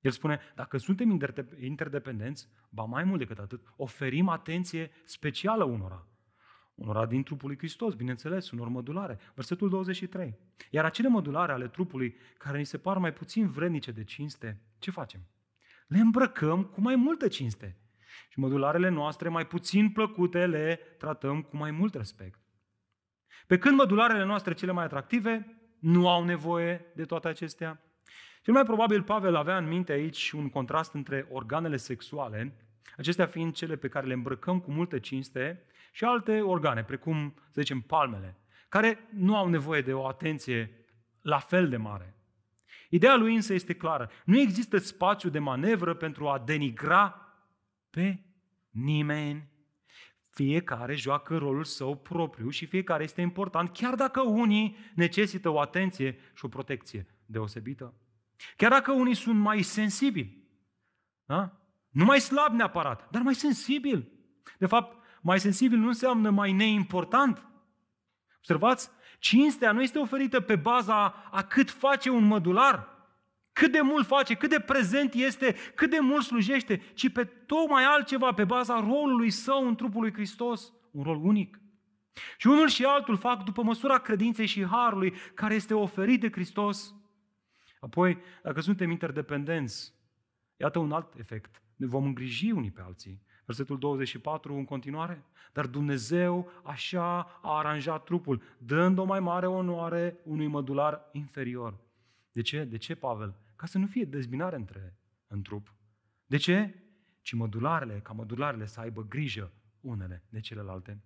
[0.00, 1.20] El spune, dacă suntem
[1.60, 6.08] interdependenți, ba mai mult decât atât, oferim atenție specială unora.
[6.74, 9.18] Unora din trupul lui Hristos, bineînțeles, unor mădulare.
[9.34, 10.38] Versetul 23.
[10.70, 14.90] Iar acele mădulare ale trupului, care ni se par mai puțin vrednice de cinste, ce
[14.90, 15.20] facem?
[15.86, 17.76] Le îmbrăcăm cu mai multă cinste.
[18.28, 22.40] Și mădularele noastre mai puțin plăcute le tratăm cu mai mult respect.
[23.46, 27.80] Pe când mădularele noastre cele mai atractive nu au nevoie de toate acestea.
[28.42, 32.56] Cel mai probabil Pavel avea în minte aici un contrast între organele sexuale,
[32.96, 37.60] acestea fiind cele pe care le îmbrăcăm cu multă cinste, și alte organe, precum, să
[37.60, 38.36] zicem, palmele,
[38.68, 40.86] care nu au nevoie de o atenție
[41.20, 42.15] la fel de mare.
[42.88, 44.10] Ideea lui însă este clară.
[44.24, 47.32] Nu există spațiu de manevră pentru a denigra
[47.90, 48.18] pe
[48.70, 49.48] nimeni.
[50.28, 56.18] Fiecare joacă rolul său propriu și fiecare este important, chiar dacă unii necesită o atenție
[56.34, 57.94] și o protecție deosebită.
[58.56, 60.44] Chiar dacă unii sunt mai sensibili.
[61.24, 61.60] Da?
[61.90, 64.12] Nu mai slab neapărat, dar mai sensibil.
[64.58, 67.46] De fapt, mai sensibil nu înseamnă mai neimportant.
[68.36, 68.90] Observați?
[69.18, 72.88] Cinstea nu este oferită pe baza a cât face un mădular,
[73.52, 77.84] cât de mult face, cât de prezent este, cât de mult slujește, ci pe tocmai
[77.84, 81.60] altceva, pe baza rolului său în trupul lui Hristos, un rol unic.
[82.36, 86.94] Și unul și altul fac după măsura credinței și harului care este oferit de Hristos.
[87.80, 89.94] Apoi, dacă suntem interdependenți,
[90.56, 91.62] iată un alt efect.
[91.76, 93.22] Ne vom îngriji unii pe alții.
[93.46, 95.24] Versetul 24 în continuare.
[95.52, 101.76] Dar Dumnezeu așa a aranjat trupul, dând o mai mare onoare unui mădular inferior.
[102.32, 102.64] De ce?
[102.64, 103.34] De ce, Pavel?
[103.56, 105.74] Ca să nu fie dezbinare între în trup.
[106.26, 106.74] De ce?
[107.22, 111.02] Ci mădularele, ca mădularele să aibă grijă unele de celelalte.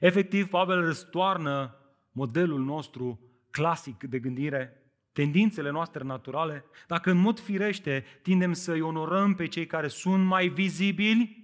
[0.00, 1.76] Efectiv, Pavel răstoarnă
[2.12, 3.20] modelul nostru
[3.50, 4.83] clasic de gândire,
[5.14, 10.48] tendințele noastre naturale, dacă în mod firește tindem să-i onorăm pe cei care sunt mai
[10.48, 11.42] vizibili,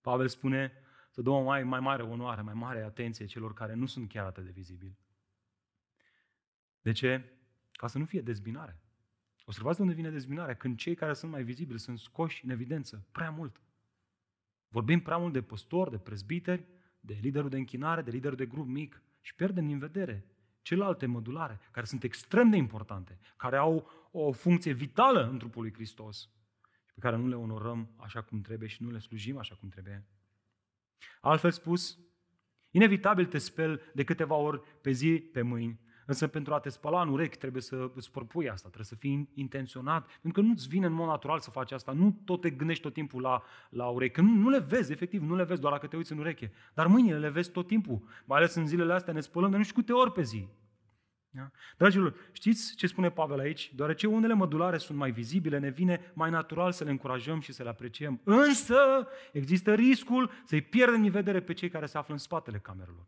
[0.00, 0.72] Pavel spune
[1.10, 4.26] să dăm o mai, mai mare onoare, mai mare atenție celor care nu sunt chiar
[4.26, 4.98] atât de vizibili.
[6.80, 7.24] De ce?
[7.72, 8.80] Ca să nu fie dezbinare.
[9.44, 10.54] Observați de unde vine dezbinarea.
[10.54, 13.60] Când cei care sunt mai vizibili sunt scoși în evidență prea mult.
[14.68, 16.66] Vorbim prea mult de păstori, de prezbiteri,
[17.00, 20.24] de liderul de închinare, de liderul de grup mic și pierdem din vedere
[20.66, 25.72] celelalte mădulare, care sunt extrem de importante, care au o funcție vitală în trupul lui
[25.72, 26.20] Hristos
[26.86, 29.68] și pe care nu le onorăm așa cum trebuie și nu le slujim așa cum
[29.68, 30.04] trebuie.
[31.20, 31.98] Altfel spus,
[32.70, 37.02] inevitabil te speli de câteva ori pe zi, pe mâini, Însă pentru a te spăla
[37.02, 40.86] în urechi trebuie să îți propui asta, trebuie să fii intenționat, pentru că nu-ți vine
[40.86, 44.20] în mod natural să faci asta, nu tot te gândești tot timpul la, la ureche,
[44.20, 46.86] nu, nu le vezi, efectiv, nu le vezi doar dacă te uiți în ureche, dar
[46.86, 49.74] mâinile le vezi tot timpul, mai ales în zilele astea ne spălăm de nu știu
[49.74, 50.48] câte ori pe zi.
[51.30, 51.50] Da?
[51.76, 53.72] Dragilor, știți ce spune Pavel aici?
[53.74, 57.62] Deoarece unele mădulare sunt mai vizibile, ne vine mai natural să le încurajăm și să
[57.62, 58.20] le apreciem.
[58.24, 63.06] Însă există riscul să-i pierdem din vedere pe cei care se află în spatele camerelor.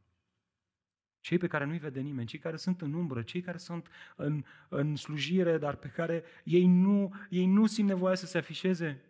[1.29, 4.45] Cei pe care nu-i vede nimeni, cei care sunt în umbră, cei care sunt în,
[4.68, 9.03] în slujire, dar pe care ei nu, ei nu simt nevoia să se afișeze.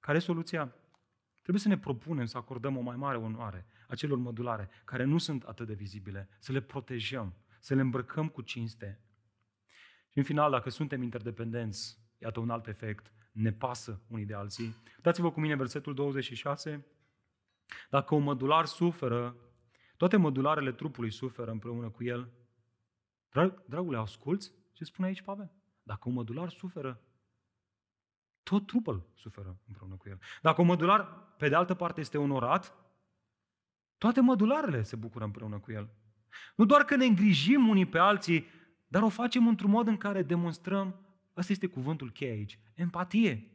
[0.00, 0.74] Care e soluția?
[1.40, 5.42] Trebuie să ne propunem să acordăm o mai mare onoare acelor mădulare care nu sunt
[5.42, 9.00] atât de vizibile, să le protejăm, să le îmbrăcăm cu cinste.
[10.08, 14.76] Și în final, dacă suntem interdependenți, iată un alt efect, ne pasă unii de alții.
[15.02, 16.86] Dați-vă cu mine versetul 26.
[17.90, 19.36] Dacă un mădular suferă,
[20.00, 22.30] toate modularele trupului suferă împreună cu el.
[23.30, 25.52] Drag, dragule, asculți ce spune aici Pavel?
[25.82, 27.00] Dacă un modular suferă,
[28.42, 30.18] tot trupul suferă împreună cu el.
[30.42, 31.02] Dacă un modular,
[31.36, 32.74] pe de altă parte, este onorat,
[33.98, 35.90] toate modularele se bucură împreună cu el.
[36.56, 38.46] Nu doar că ne îngrijim unii pe alții,
[38.86, 41.00] dar o facem într-un mod în care demonstrăm,
[41.36, 43.50] ăsta este cuvântul cheie aici, empatie.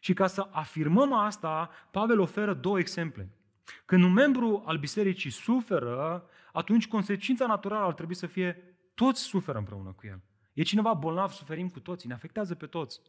[0.00, 3.38] Și ca să afirmăm asta, Pavel oferă două exemple.
[3.84, 9.58] Când un membru al bisericii suferă, atunci consecința naturală ar trebui să fie toți suferă
[9.58, 10.22] împreună cu el.
[10.52, 13.00] E cineva bolnav, suferim cu toții, ne afectează pe toți.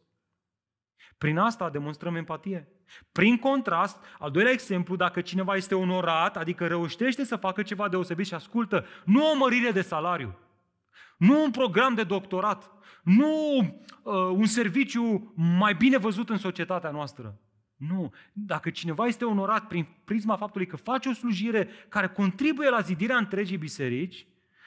[1.18, 2.68] Prin asta demonstrăm empatie.
[3.12, 8.26] Prin contrast, al doilea exemplu, dacă cineva este onorat, adică reușește să facă ceva deosebit
[8.26, 10.38] și ascultă, nu o mărire de salariu,
[11.16, 12.70] nu un program de doctorat,
[13.02, 17.40] nu uh, un serviciu mai bine văzut în societatea noastră,
[17.76, 18.12] nu.
[18.32, 23.16] Dacă cineva este onorat prin prisma faptului că face o slujire care contribuie la zidirea
[23.16, 24.26] întregii biserici,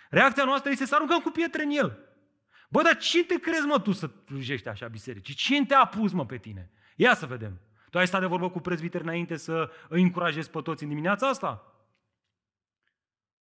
[0.10, 2.00] reacția noastră este să aruncăm cu pietre în el.
[2.70, 5.34] Bă, dar cine te crezi, mă, tu să slujești așa bisericii?
[5.34, 6.72] Cine te-a pus, mă, pe tine?
[6.96, 7.60] Ia să vedem.
[7.90, 11.28] Tu ai stat de vorbă cu prezbiteri înainte să îi încurajezi pe toți în dimineața
[11.28, 11.74] asta?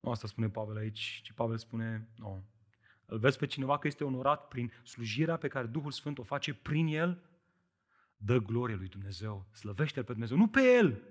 [0.00, 2.44] Nu asta spune Pavel aici, ci Pavel spune, nu.
[3.06, 6.54] Îl vezi pe cineva că este onorat prin slujirea pe care Duhul Sfânt o face
[6.54, 7.22] prin el
[8.18, 11.02] dă glorie lui Dumnezeu, slăvește-L pe Dumnezeu, nu pe El,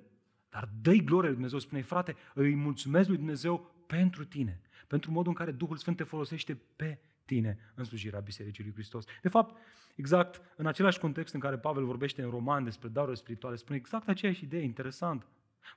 [0.49, 5.29] dar dă-i glorie lui Dumnezeu, spune frate, îi mulțumesc lui Dumnezeu pentru tine, pentru modul
[5.29, 9.05] în care Duhul Sfânt te folosește pe tine în slujirea Bisericii lui Hristos.
[9.21, 9.57] De fapt,
[9.95, 14.07] exact în același context în care Pavel vorbește în roman despre darurile spirituale, spune exact
[14.07, 15.27] aceeași idee, interesant.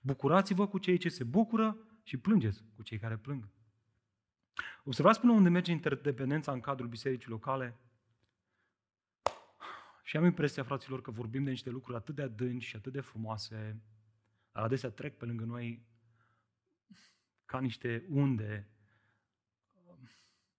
[0.03, 3.49] Bucurați-vă cu cei ce se bucură și plângeți cu cei care plâng.
[4.85, 7.79] Observați până unde merge interdependența în cadrul bisericii locale?
[10.03, 13.01] Și am impresia, fraților, că vorbim de niște lucruri atât de adânci și atât de
[13.01, 13.83] frumoase,
[14.53, 15.87] dar adesea trec pe lângă noi
[17.45, 18.69] ca niște unde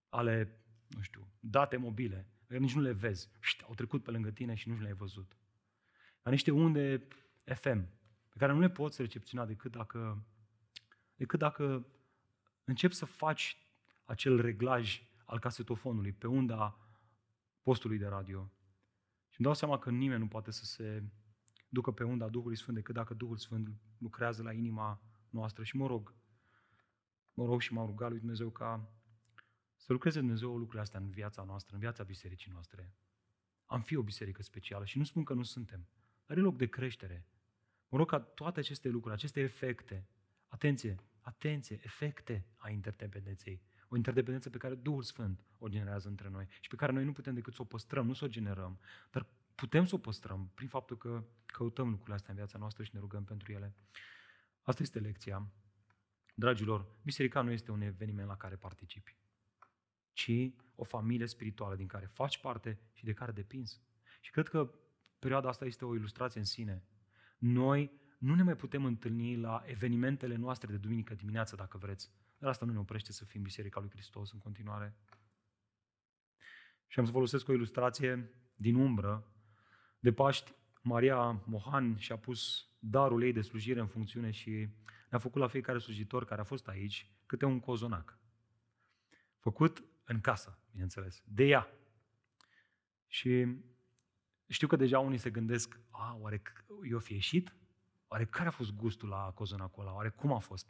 [0.10, 3.30] ale, nu știu, date mobile, nici nu le vezi.
[3.40, 5.38] Șt, au trecut pe lângă tine și nu le-ai văzut.
[6.22, 7.08] Ca niște unde
[7.44, 7.88] FM,
[8.30, 10.26] pe care nu le poți recepționa decât dacă,
[11.16, 11.88] decât dacă
[12.64, 13.58] începi să faci
[14.06, 16.80] acel reglaj al casetofonului pe unda
[17.62, 18.61] postului de radio și
[19.42, 21.04] îmi dau seama că nimeni nu poate să se
[21.70, 25.64] ducă pe unda Duhului Sfânt decât dacă Duhul Sfânt lucrează la inima noastră.
[25.64, 26.16] Și mă rog,
[27.34, 28.90] mă rog și m-am rugat lui Dumnezeu ca
[29.76, 32.94] să lucreze Dumnezeu lucrurile astea în viața noastră, în viața bisericii noastre.
[33.66, 35.88] Am fi o biserică specială și nu spun că nu suntem,
[36.26, 37.26] dar e loc de creștere.
[37.90, 40.08] Mă rog ca toate aceste lucruri, aceste efecte,
[40.48, 43.62] atenție, atenție, efecte a interdependenței,
[43.92, 47.12] o interdependență pe care Duhul Sfânt o generează între noi și pe care noi nu
[47.12, 48.80] putem decât să o păstrăm, nu să o generăm,
[49.12, 49.26] dar
[49.56, 53.00] putem să o păstrăm prin faptul că căutăm lucrurile astea în viața noastră și ne
[53.00, 53.76] rugăm pentru ele.
[54.62, 55.52] Asta este lecția.
[56.34, 59.16] Dragilor, biserica nu este un eveniment la care participi,
[60.14, 63.82] ci o familie spirituală din care faci parte și de care depinzi.
[64.22, 64.74] Și cred că
[65.20, 66.84] perioada asta este o ilustrație în sine.
[67.38, 72.12] Noi nu ne mai putem întâlni la evenimentele noastre de duminică dimineață, dacă vreți,
[72.42, 74.96] dar asta nu ne oprește să fim Biserica lui Hristos în continuare.
[76.88, 79.32] Și am să folosesc o ilustrație din umbră.
[80.00, 84.50] De Paști, Maria Mohan și-a pus darul ei de slujire în funcțiune și
[85.10, 88.18] ne-a făcut la fiecare slujitor care a fost aici câte un cozonac.
[89.40, 91.68] Făcut în casă, bineînțeles, de ea.
[93.08, 93.48] Și
[94.48, 96.42] știu că deja unii se gândesc, a, oare
[96.90, 97.56] eu fi ieșit?
[98.08, 99.96] Oare care a fost gustul la cozonacul ăla?
[99.96, 100.68] Oare cum a fost?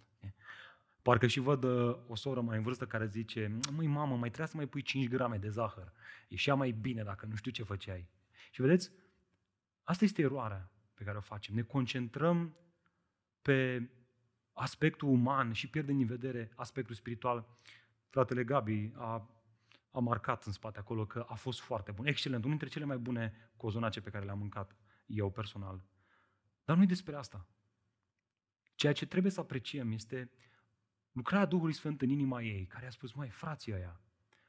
[1.02, 4.48] Parcă și văd uh, o soră mai în vârstă care zice, măi mamă, mai trebuie
[4.48, 5.94] să mai pui 5 grame de zahăr.
[6.28, 8.08] Ieșea mai bine dacă nu știu ce făceai.
[8.52, 8.92] Și vedeți,
[9.84, 11.56] asta este eroarea pe care o facem.
[11.56, 12.56] Ne concentrăm
[13.42, 13.90] pe
[14.54, 17.46] aspectul uman și pierdem din vedere aspectul spiritual.
[18.10, 19.30] Fratele Gabi a,
[19.92, 22.98] a marcat în spate acolo că a fost foarte bun, excelent, unul dintre cele mai
[22.98, 24.76] bune cozonace pe care le-am mâncat
[25.06, 25.82] eu personal.
[26.66, 27.48] Dar nu e despre asta.
[28.76, 30.32] Ceea ce trebuie să apreciem este
[31.12, 34.00] lucrarea Duhului Sfânt în inima ei, care a spus, mai frații ăia,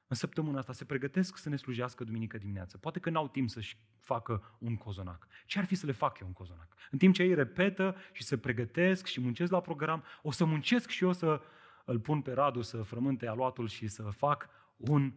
[0.06, 2.78] în săptămâna asta se pregătesc să ne slujească duminică dimineață.
[2.78, 5.26] Poate că n-au timp să-și facă un cozonac.
[5.46, 6.68] Ce ar fi să le fac eu un cozonac?
[6.90, 10.88] În timp ce ei repetă și se pregătesc și muncesc la program, o să muncesc
[10.88, 11.40] și eu să
[11.84, 15.12] îl pun pe Radu să frământe aluatul și să fac un,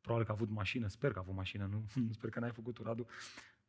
[0.00, 1.84] probabil că a avut mașină, sper că a avut mașină, nu?
[2.18, 3.06] sper că n-ai făcut Radu.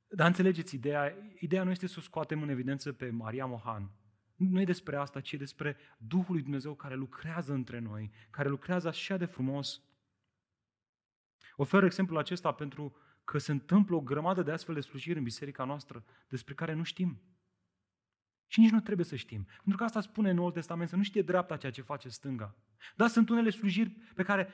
[0.07, 3.91] Dar înțelegeți, ideea, ideea nu este să o scoatem în evidență pe Maria Mohan,
[4.39, 8.49] nu e despre asta, ci e despre Duhul lui Dumnezeu care lucrează între noi, care
[8.49, 9.81] lucrează așa de frumos.
[11.55, 15.63] Ofer exemplul acesta pentru că se întâmplă o grămadă de astfel de slujiri în biserica
[15.63, 17.21] noastră despre care nu știm.
[18.47, 19.43] Și nici nu trebuie să știm.
[19.43, 22.55] Pentru că asta spune în Noul Testament, să nu știe dreapta ceea ce face stânga.
[22.95, 24.53] Dar sunt unele slujiri pe care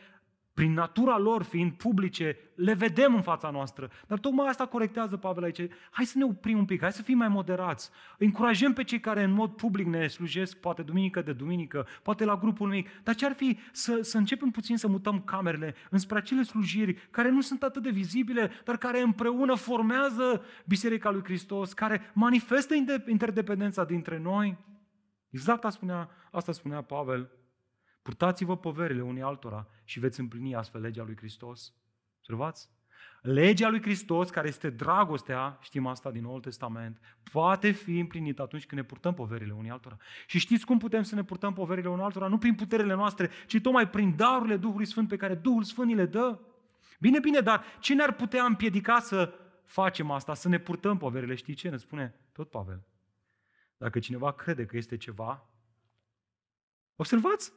[0.56, 3.90] prin natura lor fiind publice, le vedem în fața noastră.
[4.08, 5.68] Dar tocmai asta corectează Pavel aici.
[5.92, 7.90] Hai să ne oprim un pic, hai să fim mai moderați.
[8.18, 12.36] Încurajăm pe cei care în mod public ne slujesc, poate duminică de duminică, poate la
[12.36, 12.90] grupul mic.
[13.04, 17.30] Dar ce ar fi să, să începem puțin să mutăm camerele înspre acele slujiri care
[17.30, 22.74] nu sunt atât de vizibile, dar care împreună formează Biserica lui Hristos, care manifestă
[23.08, 24.58] interdependența dintre noi?
[25.30, 27.30] Exact asta spunea, asta spunea Pavel
[28.06, 31.74] Purtați-vă poverile unii altora și veți împlini astfel legea lui Hristos.
[32.18, 32.70] Observați?
[33.22, 37.00] Legea lui Hristos, care este dragostea, știm asta din Noul Testament,
[37.32, 39.98] poate fi împlinită atunci când ne purtăm poverile unii altora.
[40.28, 42.28] Și știți cum putem să ne purtăm poverile unii altora?
[42.28, 45.96] Nu prin puterile noastre, ci tocmai prin darurile Duhului Sfânt pe care Duhul Sfânt ni
[45.96, 46.40] le dă.
[47.00, 49.34] Bine, bine, dar ce ne-ar putea împiedica să
[49.64, 51.36] facem asta, să ne purtăm poverile?
[51.36, 52.84] Știi ce ne spune tot Pavel?
[53.78, 55.50] Dacă cineva crede că este ceva,
[56.96, 57.54] observați,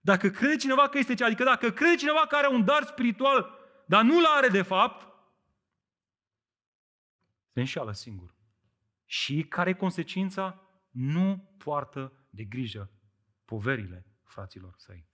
[0.00, 3.58] dacă crede cineva că este ce, adică dacă crede cineva că are un dar spiritual,
[3.86, 5.08] dar nu-l are de fapt,
[7.52, 8.34] se înșală singur.
[9.04, 10.60] Și care e consecința?
[10.90, 12.90] Nu poartă de grijă
[13.44, 15.08] poverile fraților săi.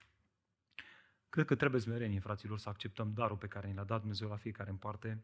[1.29, 4.35] Cred că trebuie smerenie, fraților, să acceptăm darul pe care ne l-a dat Dumnezeu la
[4.35, 5.23] fiecare în parte,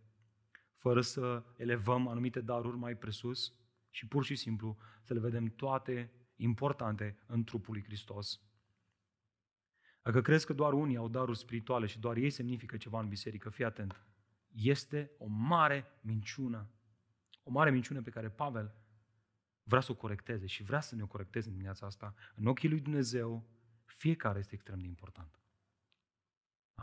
[0.78, 3.54] fără să elevăm anumite daruri mai presus
[3.90, 8.42] și pur și simplu să le vedem toate importante în trupul lui Hristos
[10.04, 13.50] dacă crezi că doar unii au daruri spirituale și doar ei semnifică ceva în biserică,
[13.50, 14.06] fii atent.
[14.48, 16.70] Este o mare minciună.
[17.44, 18.76] O mare minciună pe care Pavel
[19.64, 22.14] vrea să o corecteze și vrea să ne o corecteze în dimineața asta.
[22.36, 23.46] În ochii lui Dumnezeu,
[23.86, 25.40] fiecare este extrem de important.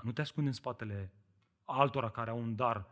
[0.03, 1.13] Nu te ascunde în spatele
[1.65, 2.87] altora care au un dar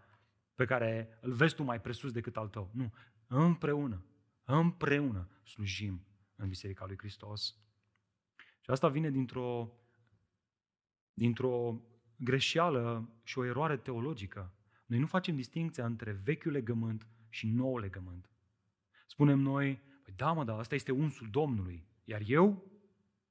[0.54, 2.70] pe care îl vezi tu mai presus decât al tău.
[2.72, 2.92] Nu.
[3.26, 4.04] Împreună,
[4.44, 6.06] împreună slujim
[6.36, 7.56] în Biserica lui Hristos.
[8.60, 9.72] Și asta vine dintr-o
[11.18, 11.80] dintr-o
[12.16, 14.52] greșeală și o eroare teologică.
[14.86, 18.30] Noi nu facem distinția între vechiul legământ și nou legământ.
[19.06, 21.86] Spunem noi, păi da mă, dar asta este unsul Domnului.
[22.04, 22.70] Iar eu,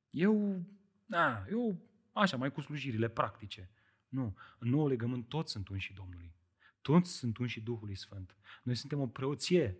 [0.09, 0.65] eu,
[1.05, 1.77] na, eu
[2.13, 3.69] așa, mai cu slujirile practice.
[4.07, 6.35] Nu, în nou legământ toți sunt unși Domnului.
[6.81, 8.35] Toți sunt unși Duhului Sfânt.
[8.63, 9.77] Noi suntem o preoție.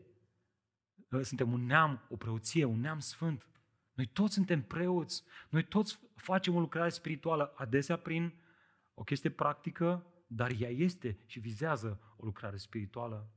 [1.22, 3.48] Suntem un neam, o preoție, un neam sfânt.
[3.98, 8.34] Noi toți suntem preoți, noi toți facem o lucrare spirituală, adesea prin
[8.94, 13.32] o chestie practică, dar ea este și vizează o lucrare spirituală.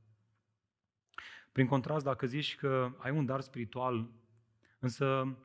[1.51, 4.09] Prin contrast, dacă zici că ai un dar spiritual,
[4.79, 5.37] însă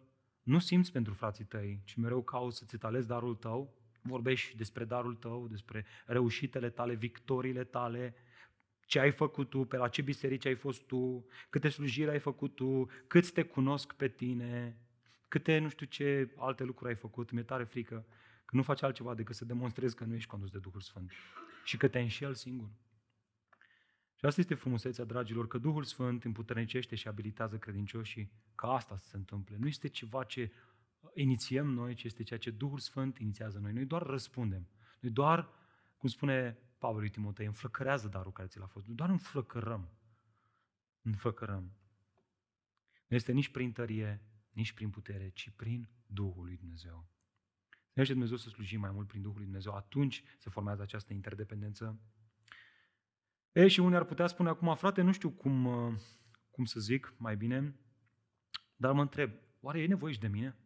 [0.43, 5.15] nu simți pentru frații tăi, ci mereu cauți să-ți etalezi darul tău, vorbești despre darul
[5.15, 8.15] tău, despre reușitele tale, victoriile tale,
[8.87, 12.55] ce ai făcut tu, pe la ce biserici ai fost tu, câte slujiri ai făcut
[12.55, 14.81] tu, câți te cunosc pe tine,
[15.29, 18.07] câte nu știu ce alte lucruri ai făcut, mi-e tare frică
[18.45, 21.13] că nu faci altceva decât să demonstrezi că nu ești condus de Duhul Sfânt
[21.65, 22.69] și că te înșel singur.
[24.19, 29.07] Și asta este frumusețea, dragilor, că Duhul Sfânt împuternicește și abilitează credincioșii ca asta să
[29.07, 29.57] se întâmple.
[29.59, 30.53] Nu este ceva ce
[31.15, 33.73] inițiem noi, ci este ceea ce Duhul Sfânt inițiază noi.
[33.73, 34.69] Noi doar răspundem.
[35.01, 35.49] Noi doar,
[35.97, 38.87] cum spune Pavel lui Timotei, înflăcărează darul care ți l-a fost.
[38.87, 39.89] Noi doar înflăcărăm.
[41.03, 41.73] Înflăcărăm.
[43.07, 44.21] Nu este nici prin tărie,
[44.57, 47.09] nici prin putere, ci prin Duhul lui Dumnezeu.
[47.93, 52.01] Ne Dumnezeu să slujim mai mult prin Duhul lui Dumnezeu, atunci se formează această interdependență.
[53.53, 55.95] E, și unii ar putea spune acum, frate, nu știu cum, uh,
[56.51, 57.77] cum să zic mai bine,
[58.77, 60.57] dar mă întreb, oare e nevoie și de mine?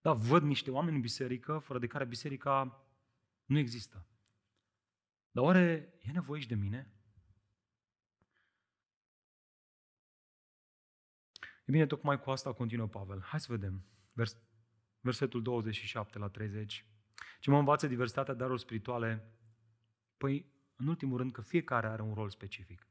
[0.00, 2.86] Da, văd niște oameni în biserică, fără de care biserica
[3.44, 4.06] nu există.
[5.30, 6.94] Dar oare e nevoie și de mine?
[11.70, 13.20] E bine, tocmai cu asta continuă Pavel.
[13.22, 13.84] Hai să vedem.
[14.12, 14.36] Vers,
[15.00, 16.86] versetul 27 la 30.
[17.40, 19.32] Ce mă învață diversitatea daruri spirituale?
[20.16, 22.86] Păi, în ultimul rând, că fiecare are un rol specific.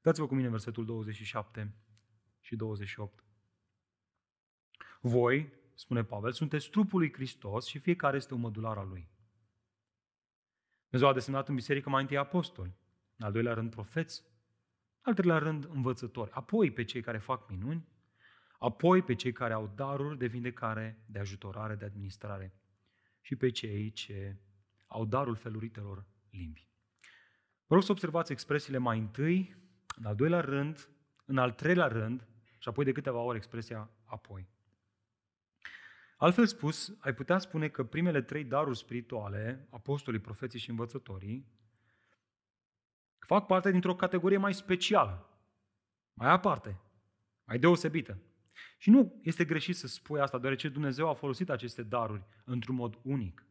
[0.00, 1.74] Dați-vă cu mine versetul 27
[2.40, 3.24] și 28.
[5.00, 9.08] Voi, spune Pavel, sunteți trupul lui Hristos și fiecare este un mădular al lui.
[10.82, 12.76] Dumnezeu a desemnat în biserică mai întâi apostoli,
[13.16, 14.24] în al doilea rând profeți,
[15.00, 17.88] al treilea rând învățători, apoi pe cei care fac minuni,
[18.60, 22.54] apoi pe cei care au daruri de vindecare, de ajutorare, de administrare
[23.20, 24.36] și pe cei ce
[24.86, 26.68] au darul feluritelor limbi.
[27.66, 29.56] Vă rog să observați expresiile mai întâi,
[29.96, 30.88] în al doilea rând,
[31.24, 34.48] în al treilea rând și apoi de câteva ori expresia apoi.
[36.16, 41.46] Altfel spus, ai putea spune că primele trei daruri spirituale, apostolii, profeții și învățătorii,
[43.18, 45.28] fac parte dintr-o categorie mai specială,
[46.12, 46.80] mai aparte,
[47.44, 48.18] mai deosebită.
[48.78, 52.98] Și nu este greșit să spui asta, deoarece Dumnezeu a folosit aceste daruri într-un mod
[53.02, 53.46] unic,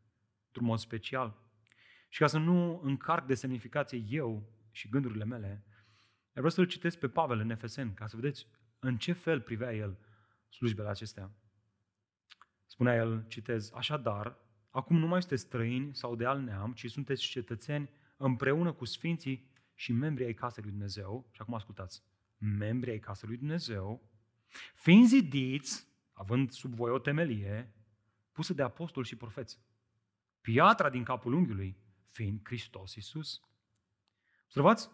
[0.46, 1.48] într-un mod special.
[2.10, 5.66] Și ca să nu încarc de semnificație eu și gândurile mele,
[6.32, 8.48] vreau să-l citesc pe Pavel în Efesen, ca să vedeți
[8.80, 9.98] în ce fel privea el
[10.50, 11.32] slujbele acestea.
[12.66, 14.38] Spunea el, citez, așadar,
[14.70, 19.52] acum nu mai sunteți străini sau de alt neam, ci sunteți cetățeni împreună cu sfinții
[19.76, 21.30] și membrii ai casei lui Dumnezeu.
[21.32, 22.04] Și acum ascultați,
[22.38, 24.09] membrii ai casei lui Dumnezeu,
[24.76, 27.74] fiind zidiți, având sub voi o temelie,
[28.32, 29.60] pusă de apostoli și profeți.
[30.42, 31.78] Piatra din capul unghiului,
[32.12, 33.42] fiind Hristos Iisus.
[34.44, 34.90] Observați?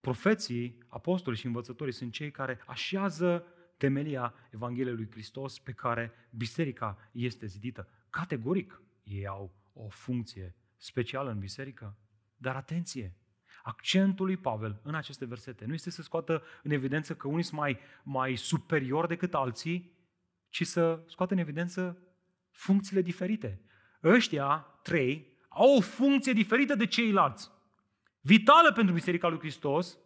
[0.00, 3.44] Profeții, apostolii și învățătorii sunt cei care așează
[3.76, 7.88] temelia Evangheliei lui Hristos pe care biserica este zidită.
[8.10, 11.96] Categoric, ei au o funcție specială în biserică.
[12.36, 13.16] Dar atenție,
[13.68, 17.60] accentul lui Pavel în aceste versete nu este să scoată în evidență că unii sunt
[17.60, 19.92] mai, mai superior decât alții,
[20.48, 21.98] ci să scoată în evidență
[22.50, 23.60] funcțiile diferite.
[24.04, 27.50] Ăștia, trei, au o funcție diferită de ceilalți.
[28.20, 29.98] Vitală pentru Biserica lui Hristos,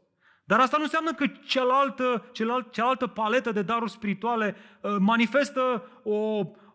[0.44, 6.16] dar asta nu înseamnă că cealaltă, cealalt, cealaltă paletă de daruri spirituale uh, manifestă o,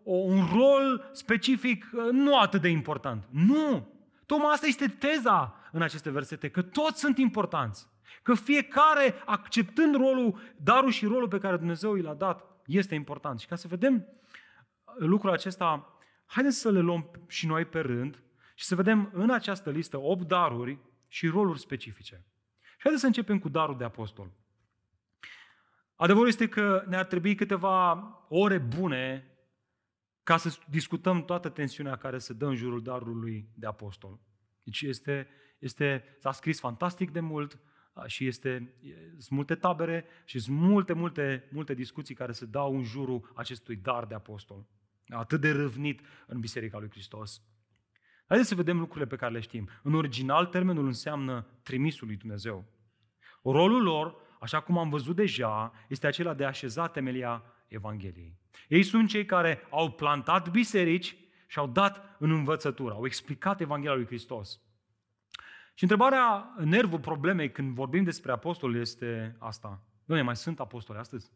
[0.03, 3.23] o, un rol specific uh, nu atât de important.
[3.29, 3.95] Nu!
[4.25, 7.87] Tocmai asta este teza în aceste versete, că toți sunt importanți.
[8.23, 13.39] Că fiecare, acceptând rolul, darul și rolul pe care Dumnezeu i l-a dat, este important.
[13.39, 14.07] Și ca să vedem
[14.97, 18.21] lucrul acesta, haideți să le luăm și noi pe rând
[18.55, 22.25] și să vedem în această listă 8 daruri și roluri specifice.
[22.61, 24.31] Și haideți să începem cu darul de apostol.
[25.95, 27.93] Adevărul este că ne-ar trebui câteva
[28.29, 29.31] ore bune
[30.23, 34.19] ca să discutăm toată tensiunea care se dă în jurul darului de apostol.
[34.63, 35.27] Deci este,
[35.59, 37.59] este, s-a scris fantastic de mult
[38.05, 38.73] și este,
[39.11, 43.75] sunt multe tabere și sunt multe, multe, multe discuții care se dau în jurul acestui
[43.75, 44.65] dar de apostol.
[45.07, 47.41] Atât de râvnit în Biserica lui Hristos.
[48.27, 49.69] Haideți să vedem lucrurile pe care le știm.
[49.83, 52.65] În original, termenul înseamnă trimisul lui Dumnezeu.
[53.43, 58.37] Rolul lor, așa cum am văzut deja, este acela de a așeza temelia Evangheliei.
[58.67, 63.95] Ei sunt cei care au plantat biserici și au dat în învățătură, au explicat Evanghelia
[63.95, 64.61] lui Hristos.
[65.77, 69.83] Și întrebarea, nervul problemei când vorbim despre apostoli este asta.
[70.05, 71.31] Doamne, mai sunt apostoli astăzi?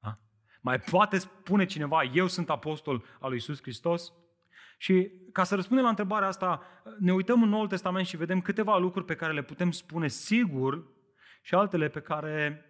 [0.00, 0.20] Ha?
[0.60, 4.12] Mai poate spune cineva, eu sunt apostol al lui Iisus Hristos?
[4.78, 6.62] Și ca să răspundem la întrebarea asta,
[6.98, 10.86] ne uităm în Noul Testament și vedem câteva lucruri pe care le putem spune sigur
[11.42, 12.64] și altele pe care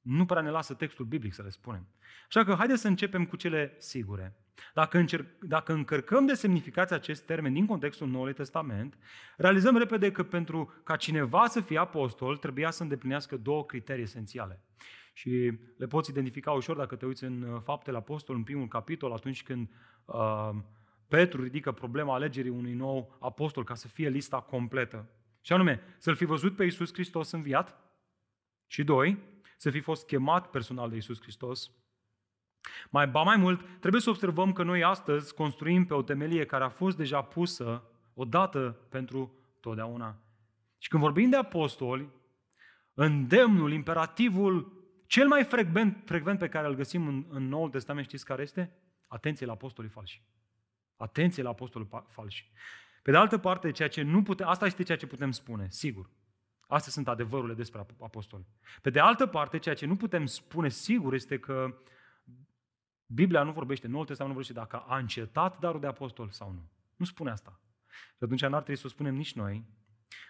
[0.00, 1.88] nu prea ne lasă textul biblic să le spunem.
[2.28, 4.34] Așa că haideți să începem cu cele sigure.
[4.74, 8.98] Dacă, încerc, dacă încărcăm de semnificație acest termen din contextul Noului Testament,
[9.36, 14.64] realizăm repede că pentru ca cineva să fie apostol, trebuia să îndeplinească două criterii esențiale.
[15.12, 19.12] Și le poți identifica ușor dacă te uiți în uh, Faptele Apostol, în primul capitol,
[19.12, 19.70] atunci când
[20.04, 20.50] uh,
[21.08, 25.08] Petru ridică problema alegerii unui nou apostol ca să fie lista completă.
[25.40, 27.76] Și anume, să-L fi văzut pe Iisus Hristos înviat
[28.66, 29.18] și doi,
[29.56, 31.70] să fi fost chemat personal de Iisus Hristos.
[32.90, 36.64] Mai, ba mai mult, trebuie să observăm că noi astăzi construim pe o temelie care
[36.64, 37.82] a fost deja pusă
[38.14, 40.18] odată pentru totdeauna.
[40.78, 42.08] Și când vorbim de apostoli,
[42.94, 48.24] îndemnul, imperativul cel mai frecvent, frecvent pe care îl găsim în, în Noul Testament, știți
[48.24, 48.76] care este?
[49.08, 50.22] Atenție la apostolii falși.
[50.96, 52.50] Atenție la apostolii falși.
[53.02, 56.10] Pe de altă parte, ceea ce nu putem, asta este ceea ce putem spune, sigur.
[56.66, 58.46] Astea sunt adevărurile despre apostoli.
[58.82, 61.74] Pe de altă parte, ceea ce nu putem spune sigur este că
[63.14, 66.68] Biblia nu vorbește, Noul Testament nu vorbește dacă a încetat darul de apostol sau nu.
[66.96, 67.60] Nu spune asta.
[67.88, 69.64] Și atunci n-ar trebui să o spunem nici noi.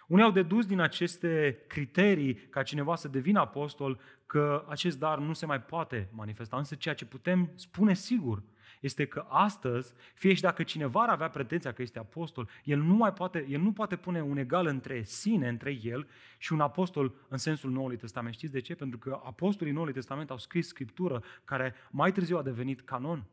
[0.07, 5.33] Unii au dedus din aceste criterii ca cineva să devină apostol că acest dar nu
[5.33, 6.57] se mai poate manifesta.
[6.57, 8.43] Însă ceea ce putem spune sigur
[8.81, 12.93] este că astăzi, fie și dacă cineva ar avea pretenția că este apostol, el nu,
[12.93, 16.07] mai poate, el nu poate pune un egal între sine, între el
[16.37, 18.33] și un apostol în sensul Noului Testament.
[18.33, 18.75] Știți de ce?
[18.75, 23.25] Pentru că apostolii Noului Testament au scris scriptură care mai târziu a devenit canon.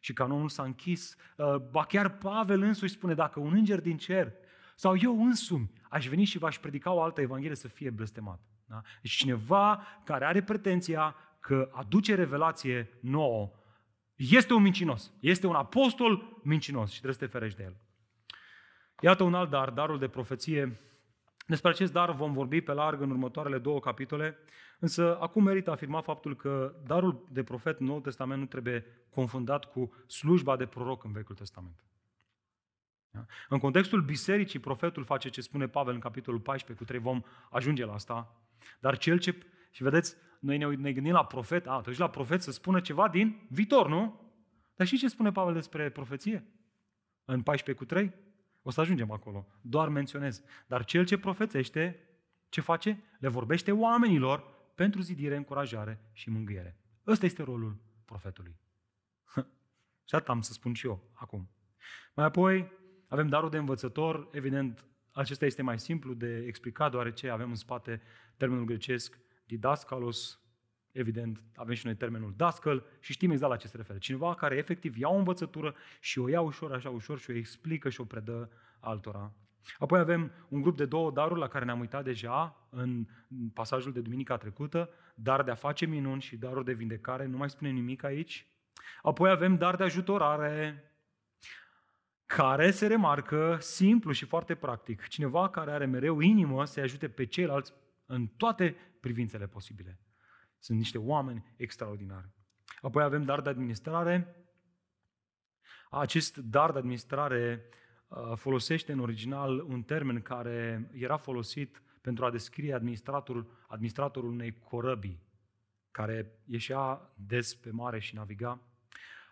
[0.00, 1.16] Și canonul s-a închis.
[1.36, 4.32] Uh, ba chiar Pavel însuși spune, dacă un înger din cer
[4.74, 8.40] sau eu însumi aș veni și v-aș predica o altă evanghelie să fie blestemat.
[8.66, 8.80] Da?
[9.02, 13.50] Deci cineva care are pretenția că aduce revelație nouă
[14.30, 15.12] este un mincinos.
[15.20, 17.76] Este un apostol mincinos și trebuie să te ferești de el.
[19.00, 20.80] Iată un alt dar, darul de profeție.
[21.46, 24.38] Despre acest dar vom vorbi pe larg în următoarele două capitole,
[24.78, 29.64] însă acum merită afirma faptul că darul de profet în Noul Testament nu trebuie confundat
[29.64, 31.84] cu slujba de proroc în Vechiul Testament.
[33.10, 33.24] Da?
[33.48, 37.84] În contextul bisericii, profetul face ce spune Pavel în capitolul 14 cu 3, vom ajunge
[37.84, 38.42] la asta.
[38.80, 39.36] Dar cel ce,
[39.72, 43.08] și vedeți, noi ne, ne gândim la profet, a, atunci la profet să spună ceva
[43.08, 44.20] din viitor, nu?
[44.74, 46.46] Dar și ce spune Pavel despre profeție?
[47.24, 48.12] În 14 cu 3?
[48.62, 49.46] O să ajungem acolo.
[49.60, 50.42] Doar menționez.
[50.66, 52.08] Dar cel ce profețește,
[52.48, 53.02] ce face?
[53.18, 54.44] Le vorbește oamenilor
[54.74, 56.76] pentru zidire, încurajare și mângâiere.
[57.06, 58.56] Ăsta este rolul profetului.
[60.08, 61.50] și atât am să spun și eu acum.
[62.14, 62.72] Mai apoi
[63.08, 64.28] avem darul de învățător.
[64.32, 68.02] Evident, acesta este mai simplu de explicat, deoarece avem în spate
[68.36, 69.18] termenul grecesc
[69.52, 70.40] didascalos,
[70.92, 73.98] evident, avem și noi termenul dascăl și știm exact la ce se referă.
[73.98, 77.88] Cineva care efectiv ia o învățătură și o ia ușor, așa ușor și o explică
[77.88, 78.50] și o predă
[78.80, 79.32] altora.
[79.78, 83.06] Apoi avem un grup de două daruri la care ne-am uitat deja în
[83.54, 87.50] pasajul de duminica trecută, dar de a face minuni și darul de vindecare, nu mai
[87.50, 88.46] spune nimic aici.
[89.02, 90.84] Apoi avem dar de ajutorare,
[92.26, 95.06] care se remarcă simplu și foarte practic.
[95.06, 97.72] Cineva care are mereu inimă să ajute pe ceilalți
[98.12, 100.00] în toate privințele posibile.
[100.58, 102.28] Sunt niște oameni extraordinari.
[102.80, 104.36] Apoi avem dar de administrare.
[105.90, 107.64] Acest dar de administrare
[108.08, 114.58] uh, folosește în original un termen care era folosit pentru a descrie administratorul, administratorul unei
[114.58, 115.22] corăbii
[115.90, 118.60] care ieșea des pe mare și naviga.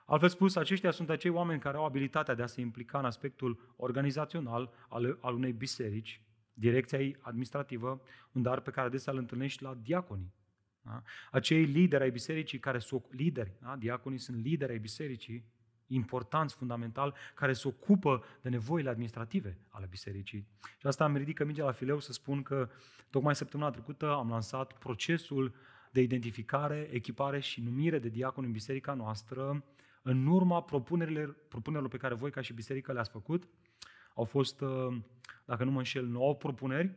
[0.06, 3.74] Altfel spus, aceștia sunt acei oameni care au abilitatea de a se implica în aspectul
[3.76, 6.22] organizațional al, al unei biserici,
[6.54, 10.32] direcția ei administrativă, un dar pe care adesea îl întâlnești la diaconii.
[10.82, 11.02] Da?
[11.30, 13.76] Acei lideri ai bisericii care sunt lideri, da?
[13.76, 15.44] diaconii sunt lideri ai bisericii,
[15.86, 20.46] importanți, fundamental, care se ocupă de nevoile administrative ale bisericii.
[20.78, 22.68] Și asta îmi ridică mingea la fileu să spun că
[23.10, 25.54] tocmai săptămâna trecută am lansat procesul
[25.92, 29.64] de identificare, echipare și numire de diaconi în biserica noastră
[30.02, 33.48] în urma propunerilor, propunerilor pe care voi ca și biserică le-ați făcut.
[34.20, 34.96] Au fost, uh,
[35.44, 36.96] dacă nu mă înșel, 9 propuneri.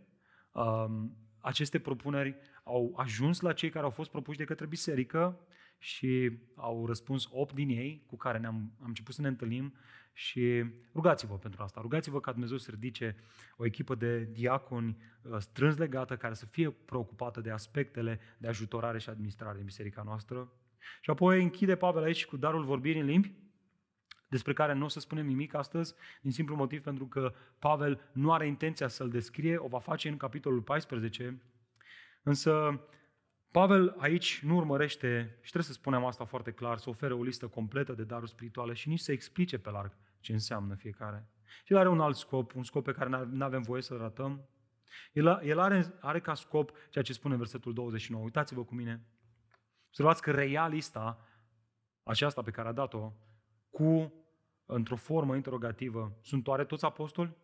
[0.52, 5.40] Um, aceste propuneri au ajuns la cei care au fost propuși de către biserică
[5.78, 9.74] și au răspuns 8 din ei cu care ne-am am început să ne întâlnim
[10.14, 11.82] și rugați-vă pentru asta.
[11.82, 13.16] Rugați-vă ca Dumnezeu să ridice
[13.58, 19.00] o echipă de diaconi uh, strâns legată care să fie preocupată de aspectele de ajutorare
[19.00, 20.52] și administrare în biserica noastră.
[21.02, 23.34] Și apoi închide Pavel aici cu darul vorbirii în limbi,
[24.34, 28.34] despre care nu o să spunem nimic astăzi, din simplu motiv pentru că Pavel nu
[28.34, 31.42] are intenția să-l descrie, o va face în capitolul 14,
[32.24, 32.82] însă
[33.52, 37.48] Pavel aici nu urmărește, și trebuie să spunem asta foarte clar, să ofere o listă
[37.48, 41.30] completă de daruri spirituale și nici să explice pe larg ce înseamnă fiecare.
[41.68, 44.48] El are un alt scop, un scop pe care nu avem voie să-l ratăm.
[45.12, 48.24] El, el are, are ca scop ceea ce spune în versetul 29.
[48.24, 49.06] Uitați-vă cu mine.
[49.88, 51.28] Observați că reia lista
[52.04, 53.12] aceasta pe care a dat-o
[53.70, 54.14] cu
[54.76, 56.18] într-o formă interogativă.
[56.22, 57.36] Sunt oare toți apostoli?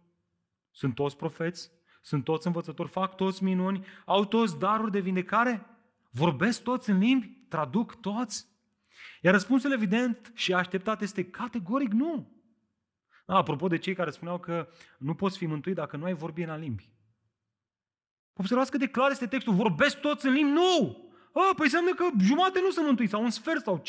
[0.72, 1.72] Sunt toți profeți?
[2.02, 2.90] Sunt toți învățători?
[2.90, 3.86] Fac toți minuni?
[4.06, 5.66] Au toți daruri de vindecare?
[6.12, 7.28] Vorbesc toți în limbi?
[7.28, 8.48] Traduc toți?
[9.22, 12.38] Iar răspunsul evident și așteptat este categoric nu.
[13.26, 14.68] Da, apropo de cei care spuneau că
[14.98, 16.90] nu poți fi mântuit dacă nu ai vorbi în limbi.
[18.34, 19.54] Observați cât de clar este textul.
[19.54, 20.52] Vorbesc toți în limbi?
[20.52, 21.04] Nu!
[21.34, 23.84] A, păi înseamnă că jumate nu sunt mântuiți, sau un sfert, sau 5%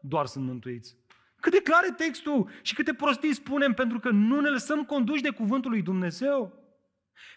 [0.00, 0.96] doar sunt mântuiți.
[1.46, 5.22] Cât de clar e textul și câte prostii spunem pentru că nu ne lăsăm conduși
[5.22, 6.52] de cuvântul lui Dumnezeu.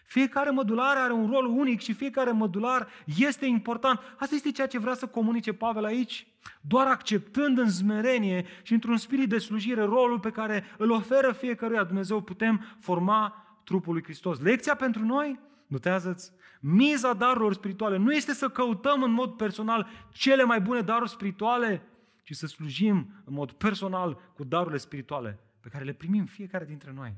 [0.06, 2.88] Fiecare mădular are un rol unic și fiecare mădular
[3.18, 4.00] este important.
[4.18, 6.26] Asta este ceea ce vrea să comunice Pavel aici.
[6.60, 11.84] Doar acceptând în zmerenie și într-un spirit de slujire rolul pe care îl oferă fiecăruia
[11.84, 14.40] Dumnezeu, putem forma trupul lui Hristos.
[14.40, 20.44] Lecția pentru noi, notează-ți, miza darurilor spirituale nu este să căutăm în mod personal cele
[20.44, 21.82] mai bune daruri spirituale,
[22.30, 26.92] ci să slujim în mod personal cu darurile spirituale pe care le primim fiecare dintre
[26.92, 27.16] noi.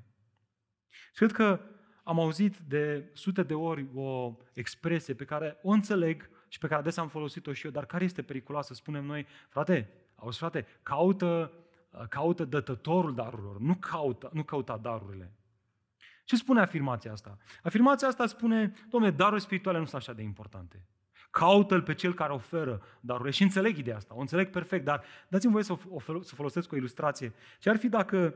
[0.89, 1.61] Și cred că
[2.05, 6.81] am auzit de sute de ori o expresie pe care o înțeleg și pe care
[6.81, 11.53] adesea am folosit-o și eu, dar care este periculoasă, spunem noi, frate, auzi frate, caută,
[12.09, 15.33] caută dătătorul darurilor, nu caută, nu căuta darurile.
[16.25, 17.39] Ce spune afirmația asta?
[17.63, 20.87] Afirmația asta spune, domnule, darurile spirituale nu sunt așa de importante.
[21.33, 23.31] Caută-l pe cel care oferă darurile.
[23.31, 26.77] Și înțeleg ideea asta, o înțeleg perfect, dar dați-mi voie să, o, să folosesc o
[26.77, 27.33] ilustrație.
[27.59, 28.35] Ce ar fi dacă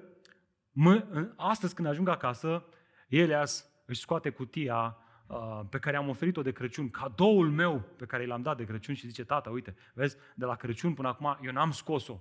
[0.73, 2.65] mă, astăzi când ajung acasă,
[3.09, 8.27] Elias își scoate cutia uh, pe care am oferit-o de Crăciun, cadoul meu pe care
[8.27, 11.53] l-am dat de Crăciun și zice, tata, uite, vezi, de la Crăciun până acum eu
[11.53, 12.21] n-am scos-o.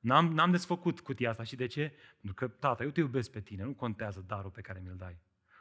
[0.00, 1.42] N-am, n-am desfăcut cutia asta.
[1.42, 1.92] Și de ce?
[2.20, 5.18] Pentru că, tata, eu te iubesc pe tine, nu contează darul pe care mi-l dai.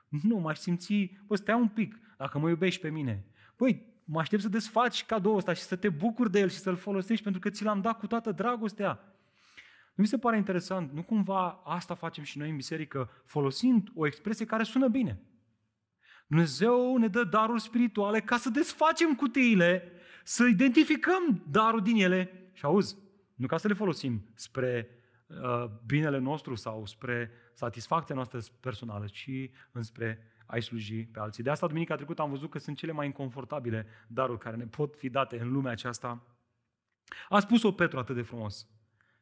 [0.10, 3.26] Nu, m-aș simți, bă, stai un pic, dacă mă iubești pe mine.
[3.58, 6.76] Băi, mă aștept să desfaci cadoul ăsta și să te bucuri de el și să-l
[6.76, 9.00] folosești pentru că ți l-am dat cu toată dragostea.
[9.94, 14.06] Nu mi se pare interesant, nu cumva asta facem și noi în biserică, folosind o
[14.06, 15.22] expresie care sună bine.
[16.28, 19.92] Dumnezeu ne dă daruri spirituale ca să desfacem cutiile,
[20.24, 22.98] să identificăm darul din ele și auzi,
[23.36, 24.90] nu ca să le folosim spre
[25.28, 29.30] uh, binele nostru sau spre satisfacția noastră personală, ci
[29.72, 31.44] înspre ai sluji pe alții.
[31.44, 34.96] De asta, duminica trecută, am văzut că sunt cele mai inconfortabile daruri care ne pot
[34.96, 36.22] fi date în lumea aceasta.
[37.30, 38.68] A spus-o Petru atât de frumos.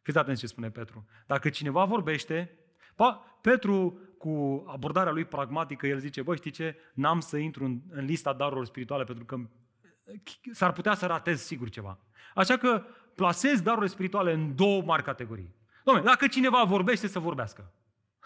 [0.02, 1.08] Fiți atenți ce spune Petru.
[1.26, 2.60] Dacă cineva vorbește,
[2.96, 7.82] pa, Petru, cu abordarea lui pragmatică, el zice, băi, știi ce, n-am să intru în,
[7.90, 9.38] în lista darurilor spirituale pentru că
[10.52, 12.00] s-ar putea să ratez sigur ceva.
[12.36, 12.84] Așa că
[13.16, 15.56] plasez darurile spirituale în două mari categorii.
[15.80, 17.72] Dom'le, dacă cineva vorbește, să vorbească.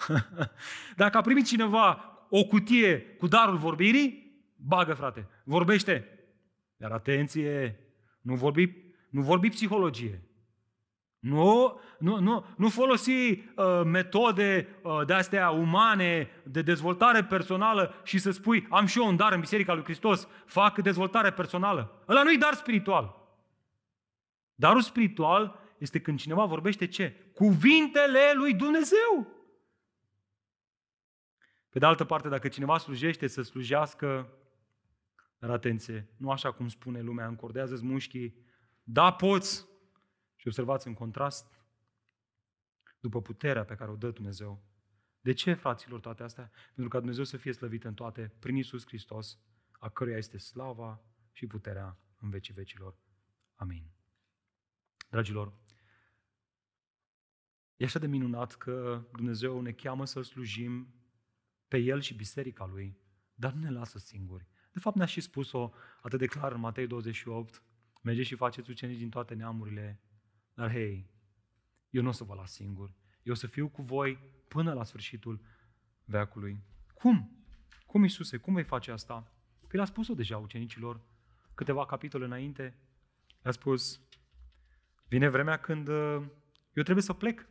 [0.96, 6.08] dacă a primit cineva o cutie cu darul vorbirii, bagă, frate, vorbește.
[6.78, 7.80] Dar atenție,
[8.22, 8.76] nu vorbi,
[9.10, 10.24] nu vorbi psihologie.
[11.20, 18.18] Nu, nu, nu, nu folosi uh, metode uh, de astea umane, de dezvoltare personală și
[18.18, 22.04] să spui, am și eu un dar în Biserica lui Hristos, fac dezvoltare personală.
[22.08, 23.16] Ăla nu-i dar spiritual.
[24.56, 27.16] Darul spiritual este când cineva vorbește ce?
[27.34, 29.28] Cuvintele lui Dumnezeu.
[31.70, 34.34] Pe de altă parte, dacă cineva slujește, să slujească,
[35.38, 38.36] dar atenție, nu așa cum spune lumea, încordează-ți mușchii,
[38.84, 39.68] da, poți,
[40.36, 41.60] și observați în contrast,
[43.00, 44.64] după puterea pe care o dă Dumnezeu.
[45.22, 46.52] De ce, fraților, toate astea?
[46.66, 49.40] Pentru ca Dumnezeu să fie slăvit în toate, prin Isus Hristos,
[49.72, 51.02] a căruia este slava
[51.32, 52.96] și puterea în vecii vecilor.
[53.56, 53.92] Amin.
[55.10, 55.54] Dragilor,
[57.76, 60.94] e așa de minunat că Dumnezeu ne cheamă să slujim
[61.70, 62.98] pe El și biserica Lui,
[63.36, 64.48] dar nu ne lasă singuri.
[64.72, 67.64] De fapt, ne-a și spus-o atât de clar în Matei 28,
[68.02, 70.02] mergeți și faceți ucenici din toate neamurile,
[70.54, 71.10] dar hei,
[71.90, 72.94] eu nu o să vă las singur.
[73.24, 75.42] Eu o să fiu cu voi până la sfârșitul
[76.06, 76.64] veacului.
[76.94, 77.44] Cum?
[77.86, 78.38] Cum, Iisuse?
[78.38, 79.34] Cum vei face asta?
[79.68, 81.02] Păi l-a spus-o deja ucenicilor
[81.54, 82.78] câteva capitole înainte.
[83.42, 84.02] Le-a spus,
[85.08, 86.22] vine vremea când uh,
[86.74, 87.48] eu trebuie să plec.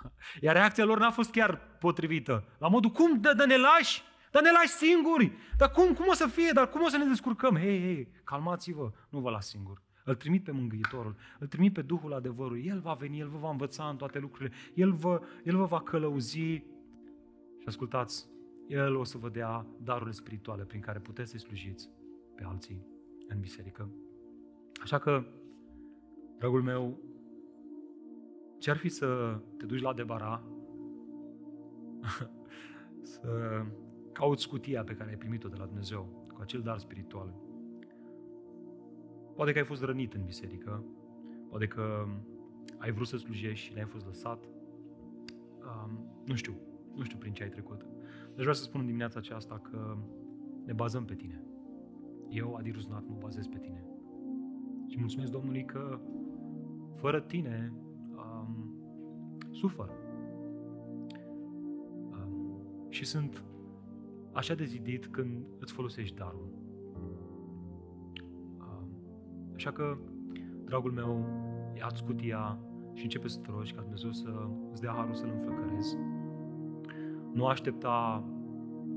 [0.44, 2.44] Iar reacția lor n-a fost chiar potrivită.
[2.58, 4.02] La modul, cum, dă, dă ne lași?
[4.30, 5.32] Dar ne lași singuri.
[5.56, 6.50] Dar cum, cum o să fie?
[6.54, 7.56] Dar cum o să ne descurcăm?
[7.56, 9.82] Hei, hei, calmați-vă, nu vă las singur.
[10.04, 12.64] Îl trimit pe Mângâietorul, îl trimit pe Duhul adevărului.
[12.66, 15.80] El va veni, El vă va învăța în toate lucrurile, El vă, El vă va
[15.80, 16.38] călăuzi.
[16.38, 16.64] Și
[17.66, 18.28] ascultați,
[18.68, 21.88] El o să vă dea darurile spirituale prin care puteți să-i slujiți
[22.34, 22.86] pe alții
[23.28, 23.90] în biserică.
[24.82, 25.24] Așa că,
[26.38, 26.98] dragul meu,
[28.62, 30.42] ce ar fi să te duci la debara,
[33.12, 33.62] să
[34.12, 37.34] cauți cutia pe care ai primit-o de la Dumnezeu, cu acel dar spiritual,
[39.34, 40.84] Poate că ai fost rănit în biserică,
[41.48, 42.06] poate că
[42.78, 44.44] ai vrut să slujești și n-ai fost lăsat.
[44.44, 46.54] Um, nu știu,
[46.94, 47.86] nu știu prin ce ai trecut.
[48.26, 49.96] Deci vreau să spun în dimineața aceasta că
[50.64, 51.42] ne bazăm pe tine.
[52.28, 53.84] Eu, Adi Ruznat, mă bazez pe tine.
[54.86, 56.00] Și mulțumesc Domnului că
[56.96, 57.91] fără tine um,
[59.52, 59.90] sufăr.
[62.10, 62.56] Um,
[62.88, 63.44] și sunt
[64.32, 66.62] așa de zidit când îți folosești darul.
[69.54, 69.96] Așa că,
[70.64, 71.26] dragul meu,
[71.76, 72.58] ia-ți cutia
[72.92, 75.96] și începe să te rogi ca Dumnezeu să îți dea harul să-L înflăcărezi.
[77.32, 78.24] Nu aștepta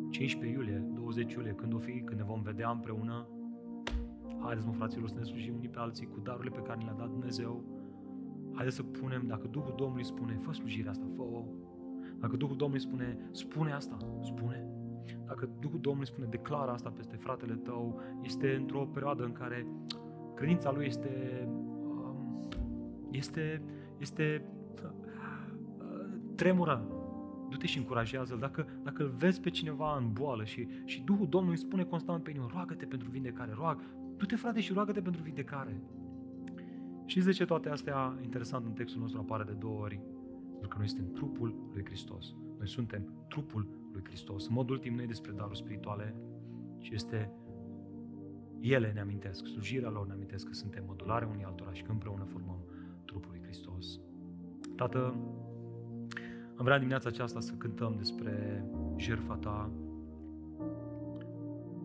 [0.09, 3.27] 15 iulie, 20 iulie, când o fi, când ne vom vedea împreună.
[4.39, 7.09] Haideți, mă, fraților, să ne slujim unii pe alții cu darurile pe care le-a dat
[7.09, 7.63] Dumnezeu.
[8.55, 11.43] Haideți să punem, dacă Duhul Domnului spune, fă slujirea asta, fă-o.
[12.19, 14.67] Dacă Duhul Domnului spune, spune asta, spune.
[15.25, 19.67] Dacă Duhul Domnului spune, declară asta peste fratele tău, este într-o perioadă în care
[20.35, 21.47] Credința lui este,
[21.87, 22.49] um,
[23.11, 23.61] este,
[23.97, 24.45] este
[26.35, 26.87] tremură.
[27.49, 31.57] Du-te și încurajează Dacă, dacă îl vezi pe cineva în boală și, și Duhul Domnului
[31.57, 33.83] spune constant pe inimă, roagă-te pentru vindecare, roagă.
[34.17, 35.81] Du-te, frate, și roagă-te pentru vindecare.
[37.05, 39.99] Și de ce toate astea, interesant, în textul nostru apare de două ori?
[40.49, 42.35] Pentru că noi suntem trupul lui Hristos.
[42.57, 44.47] Noi suntem trupul lui Hristos.
[44.47, 46.15] În mod ultim, nu e despre daruri spirituale,
[46.79, 47.31] ci este
[48.59, 52.23] ele ne amintesc, slujirea lor ne amintesc că suntem modulare unii altora și că împreună
[52.23, 52.57] formăm
[53.05, 53.99] trupul lui Hristos.
[54.75, 55.15] Tată,
[56.55, 58.65] am vrea dimineața aceasta să cântăm despre
[58.97, 59.71] jertfa Ta.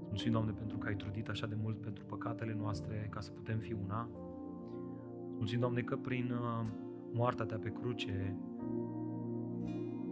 [0.06, 3.58] Mulțumim, Doamne, pentru că ai trudit așa de mult pentru păcatele noastre ca să putem
[3.58, 4.08] fi una.
[5.40, 6.66] Mulțumim, Doamne, că prin uh,
[7.12, 8.36] moartea Ta pe cruce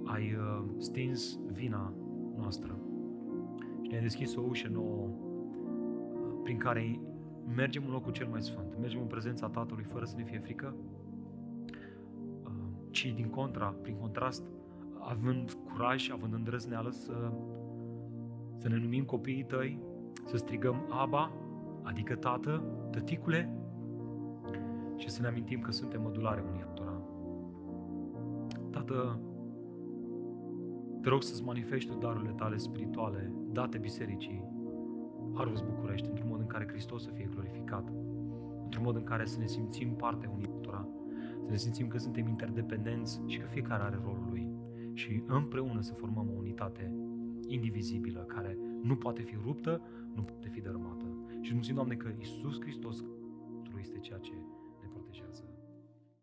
[0.04, 1.92] ai uh, stins vina
[2.36, 2.78] noastră.
[3.82, 7.00] Și ne-ai deschis o ușă nouă uh, prin care
[7.54, 10.74] mergem în locul cel mai sfânt, mergem în prezența Tatălui fără să ne fie frică,
[12.90, 14.42] ci din contra, prin contrast,
[14.98, 17.32] având curaj, având îndrăzneală să,
[18.56, 19.78] să ne numim copiii tăi,
[20.24, 21.32] să strigăm Aba,
[21.82, 23.57] adică Tată, Tăticule,
[24.98, 27.02] și să ne amintim că suntem modulare unii altora.
[28.70, 29.20] Tată,
[31.02, 34.44] te rog să-ți manifesti darurile tale spirituale date bisericii
[35.34, 37.92] Harvest București, într-un mod în care Hristos să fie glorificat,
[38.62, 40.88] într-un mod în care să ne simțim parte unii altora,
[41.44, 44.48] să ne simțim că suntem interdependenți și că fiecare are rolul lui
[44.92, 46.94] și împreună să formăm o unitate
[47.46, 49.80] indivizibilă care nu poate fi ruptă,
[50.14, 51.04] nu poate fi dărâmată.
[51.40, 53.04] Și mulțumim, Doamne, că Isus Hristos
[53.78, 54.32] este ceea ce
[55.08, 55.57] ne protejează.